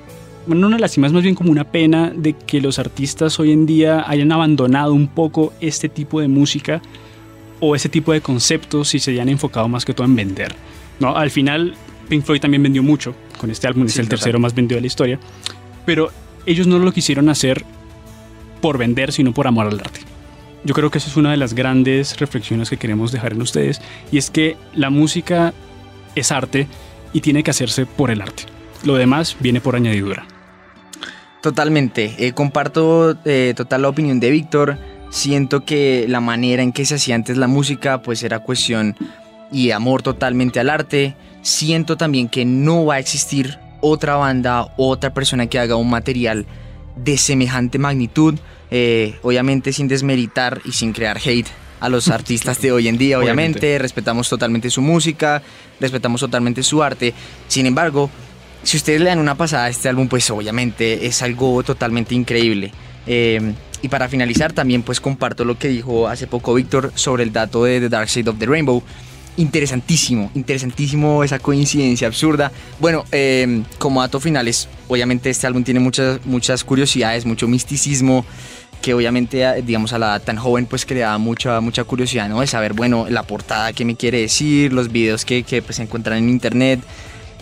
[0.47, 3.51] bueno, no una lástima, es más bien como una pena de que los artistas hoy
[3.51, 6.81] en día hayan abandonado un poco este tipo de música
[7.59, 10.55] o ese tipo de conceptos si se hayan enfocado más que todo en vender.
[10.99, 11.15] ¿no?
[11.15, 11.75] Al final,
[12.09, 14.87] Pink Floyd también vendió mucho con este álbum, es el tercero más vendido de la
[14.87, 15.19] historia,
[15.85, 16.11] pero
[16.45, 17.65] ellos no lo quisieron hacer
[18.61, 20.01] por vender, sino por amor al arte.
[20.63, 23.81] Yo creo que esa es una de las grandes reflexiones que queremos dejar en ustedes,
[24.11, 25.53] y es que la música
[26.15, 26.67] es arte
[27.13, 28.43] y tiene que hacerse por el arte.
[28.83, 30.25] Lo demás viene por añadidura.
[31.41, 34.79] Totalmente, eh, comparto eh, total la opinión de Víctor
[35.15, 38.97] Siento que la manera en que se hacía antes la música pues era cuestión
[39.49, 41.15] y amor totalmente al arte.
[41.41, 46.45] Siento también que no va a existir otra banda, otra persona que haga un material
[46.97, 48.35] de semejante magnitud.
[48.69, 51.47] Eh, obviamente sin desmeritar y sin crear hate
[51.79, 53.79] a los artistas de hoy en día, obviamente.
[53.79, 55.41] Respetamos totalmente su música,
[55.79, 57.13] respetamos totalmente su arte.
[57.47, 58.09] Sin embargo,
[58.63, 62.73] si ustedes le dan una pasada a este álbum, pues obviamente es algo totalmente increíble.
[63.07, 67.31] Eh, y para finalizar también pues comparto lo que dijo hace poco Víctor sobre el
[67.31, 68.81] dato de The Dark Side of the Rainbow.
[69.37, 72.51] Interesantísimo, interesantísimo esa coincidencia absurda.
[72.79, 78.25] Bueno, em, como dato finales, obviamente este álbum tiene muchas, muchas curiosidades, mucho misticismo
[78.81, 82.41] que obviamente, digamos, a la edad tan joven, pues creaba mucha, mucha curiosidad, ¿no?
[82.41, 85.83] De saber, bueno, la portada, qué me quiere decir, los videos que, que pues, se
[85.83, 86.81] encuentran en internet,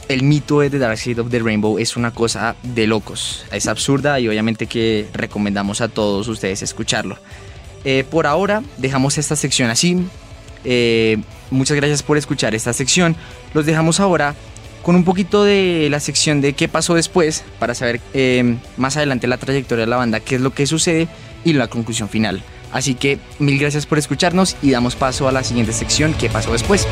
[0.10, 3.46] el mito de The Dark Side of the Rainbow es una cosa de locos.
[3.52, 7.18] Es absurda y obviamente que recomendamos a todos ustedes escucharlo.
[7.86, 10.06] Eh, por ahora dejamos esta sección así.
[10.66, 11.18] Eh,
[11.52, 13.16] muchas gracias por escuchar esta sección.
[13.54, 14.36] Los dejamos ahora
[14.82, 19.28] con un poquito de la sección de qué pasó después para saber eh, más adelante
[19.28, 21.08] la trayectoria de la banda, qué es lo que sucede
[21.44, 22.44] y la conclusión final.
[22.72, 26.52] Así que mil gracias por escucharnos y damos paso a la siguiente sección, qué pasó
[26.52, 26.88] después.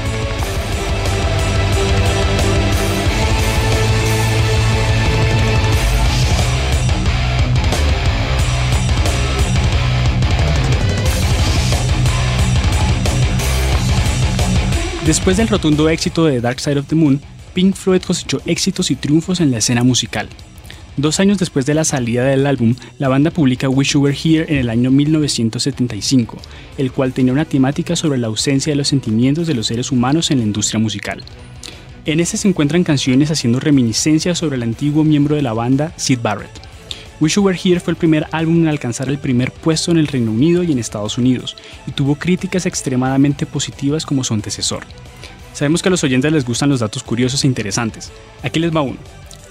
[15.06, 17.20] Después del rotundo éxito de Dark Side of the Moon,
[17.56, 20.30] Pink Floyd cosechó éxitos y triunfos en la escena musical.
[20.96, 24.46] Dos años después de la salida del álbum, la banda publica Wish You Were Here
[24.48, 26.38] en el año 1975,
[26.78, 30.30] el cual tenía una temática sobre la ausencia de los sentimientos de los seres humanos
[30.30, 31.24] en la industria musical.
[32.06, 36.20] En ese se encuentran canciones haciendo reminiscencias sobre el antiguo miembro de la banda, Sid
[36.22, 36.71] Barrett.
[37.22, 40.08] Wish You Were Here fue el primer álbum en alcanzar el primer puesto en el
[40.08, 41.56] Reino Unido y en Estados Unidos,
[41.86, 44.84] y tuvo críticas extremadamente positivas como su antecesor.
[45.54, 48.12] Sabemos que a los oyentes les gustan los datos curiosos e interesantes.
[48.42, 48.98] Aquí les va uno.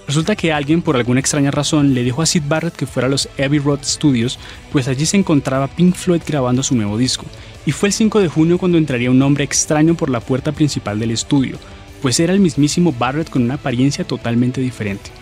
[0.09, 3.11] Resulta que alguien, por alguna extraña razón, le dijo a Sid Barrett que fuera a
[3.11, 4.41] los Abbey Road Studios,
[4.73, 7.25] pues allí se encontraba Pink Floyd grabando su nuevo disco.
[7.66, 10.99] Y fue el 5 de junio cuando entraría un hombre extraño por la puerta principal
[10.99, 11.57] del estudio,
[12.03, 15.20] pues era el mismísimo Barrett con una apariencia totalmente diferente.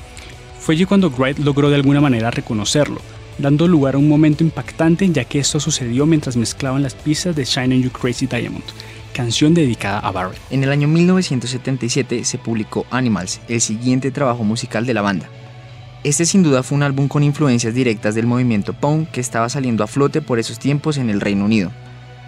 [0.61, 3.01] Fue allí cuando Wright logró de alguna manera reconocerlo,
[3.39, 7.45] dando lugar a un momento impactante ya que esto sucedió mientras mezclaban las pistas de
[7.45, 8.65] Shine on You Crazy Diamond,
[9.13, 10.41] canción dedicada a Barrett.
[10.51, 15.29] En el año 1977 se publicó Animals, el siguiente trabajo musical de la banda.
[16.05, 19.83] Este sin duda fue un álbum con influencias directas del movimiento punk que estaba saliendo
[19.83, 21.73] a flote por esos tiempos en el Reino Unido.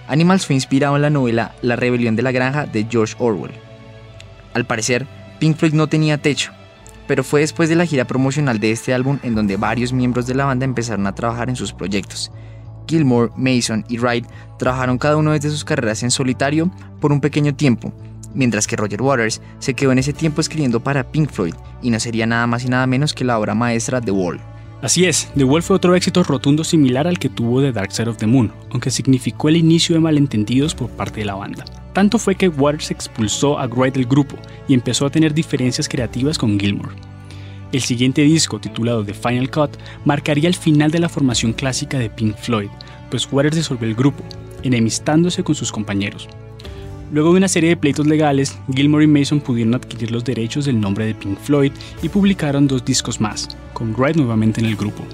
[0.08, 3.52] Animals fue inspirado en la novela La rebelión de la granja de George Orwell.
[4.54, 5.06] Al parecer,
[5.38, 6.52] Pink Floyd no tenía techo,
[7.10, 10.36] pero fue después de la gira promocional de este álbum en donde varios miembros de
[10.36, 12.30] la banda empezaron a trabajar en sus proyectos,
[12.86, 14.24] Gilmore, Mason y Wright
[14.60, 17.92] trabajaron cada uno desde sus carreras en solitario por un pequeño tiempo,
[18.32, 21.98] mientras que Roger Waters se quedó en ese tiempo escribiendo para Pink Floyd y no
[21.98, 24.40] sería nada más y nada menos que la obra maestra The Wall.
[24.80, 28.08] Así es, The Wall fue otro éxito rotundo similar al que tuvo The Dark Side
[28.08, 31.64] of the Moon, aunque significó el inicio de malentendidos por parte de la banda.
[31.92, 34.36] Tanto fue que Waters expulsó a Wright del grupo
[34.68, 36.94] y empezó a tener diferencias creativas con Gilmore.
[37.72, 42.10] El siguiente disco, titulado The Final Cut, marcaría el final de la formación clásica de
[42.10, 42.68] Pink Floyd,
[43.10, 44.24] pues Waters disolvió el grupo,
[44.62, 46.28] enemistándose con sus compañeros.
[47.12, 50.80] Luego de una serie de pleitos legales, Gilmore y Mason pudieron adquirir los derechos del
[50.80, 51.72] nombre de Pink Floyd
[52.02, 55.04] y publicaron dos discos más, con Wright nuevamente en el grupo.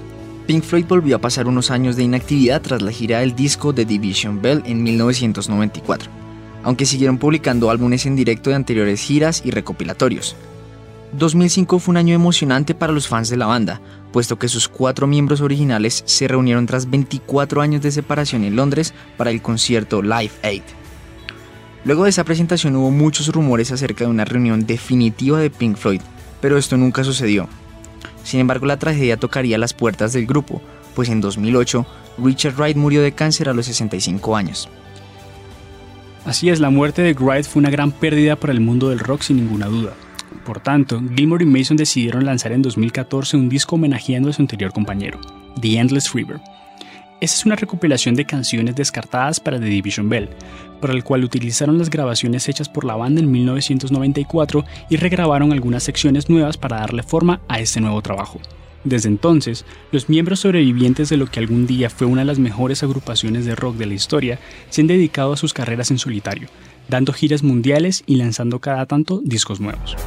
[0.45, 3.83] Pink Floyd volvió a pasar unos años de inactividad tras la gira del disco The
[3.83, 6.09] Division Bell en 1994,
[6.67, 10.35] aunque siguieron publicando álbumes en directo de anteriores giras y recopilatorios.
[11.13, 13.79] 2005 fue un año emocionante para los fans de la banda,
[14.11, 18.93] puesto que sus cuatro miembros originales se reunieron tras 24 años de separación en Londres
[19.15, 20.63] para el concierto Live Aid.
[21.85, 26.01] Luego de esa presentación hubo muchos rumores acerca de una reunión definitiva de Pink Floyd,
[26.41, 27.47] pero esto nunca sucedió.
[28.25, 30.61] Sin embargo, la tragedia tocaría las puertas del grupo,
[30.95, 31.87] pues en 2008
[32.17, 34.67] Richard Wright murió de cáncer a los 65 años.
[36.27, 39.21] Así es, la muerte de Wright fue una gran pérdida para el mundo del rock
[39.21, 39.93] sin ninguna duda.
[40.45, 44.73] Por tanto, Gilmore y Mason decidieron lanzar en 2014 un disco homenajeando a su anterior
[44.73, 45.21] compañero,
[45.61, 46.41] The Endless River.
[47.21, 50.27] Esta es una recopilación de canciones descartadas para The Division Bell,
[50.81, 55.83] para el cual utilizaron las grabaciones hechas por la banda en 1994 y regrabaron algunas
[55.83, 58.41] secciones nuevas para darle forma a este nuevo trabajo.
[58.87, 62.83] Desde entonces, los miembros sobrevivientes de lo que algún día fue una de las mejores
[62.83, 66.47] agrupaciones de rock de la historia se han dedicado a sus carreras en solitario,
[66.87, 69.97] dando giras mundiales y lanzando cada tanto discos nuevos.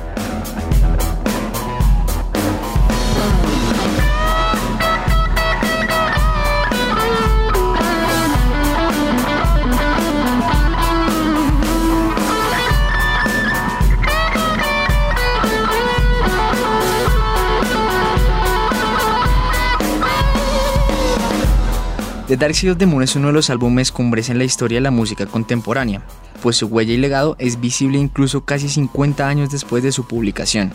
[22.30, 24.76] The Dark Side of the Moon es uno de los álbumes cumbres en la historia
[24.76, 26.06] de la música contemporánea,
[26.40, 30.70] pues su huella y legado es visible incluso casi 50 años después de su publicación.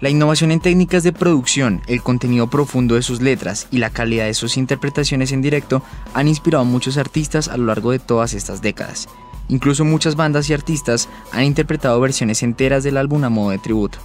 [0.00, 4.24] La innovación en técnicas de producción, el contenido profundo de sus letras y la calidad
[4.24, 5.82] de sus interpretaciones en directo
[6.14, 9.10] han inspirado a muchos artistas a lo largo de todas estas décadas.
[9.48, 13.98] Incluso muchas bandas y artistas han interpretado versiones enteras del álbum a modo de tributo.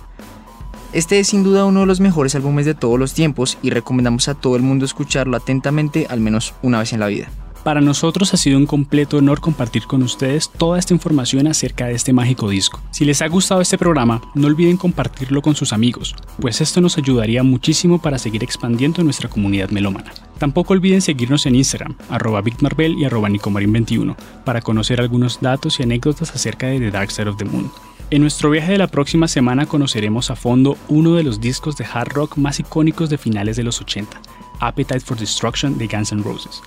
[0.93, 4.27] Este es sin duda uno de los mejores álbumes de todos los tiempos y recomendamos
[4.27, 7.29] a todo el mundo escucharlo atentamente al menos una vez en la vida.
[7.63, 11.93] Para nosotros ha sido un completo honor compartir con ustedes toda esta información acerca de
[11.93, 12.81] este mágico disco.
[12.91, 16.97] Si les ha gustado este programa, no olviden compartirlo con sus amigos, pues esto nos
[16.97, 20.11] ayudaría muchísimo para seguir expandiendo nuestra comunidad melómana.
[20.39, 25.83] Tampoco olviden seguirnos en Instagram, arroba vicmarvel y arroba nicomarin21, para conocer algunos datos y
[25.83, 27.71] anécdotas acerca de The Dark Side of the Moon.
[28.11, 31.85] En nuestro viaje de la próxima semana conoceremos a fondo uno de los discos de
[31.85, 34.19] hard rock más icónicos de finales de los 80,
[34.59, 36.61] Appetite for Destruction de Guns N' Roses.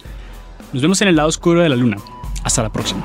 [0.73, 1.99] Nos vemos en el lado oscuro de la luna.
[2.45, 3.05] Hasta la próxima.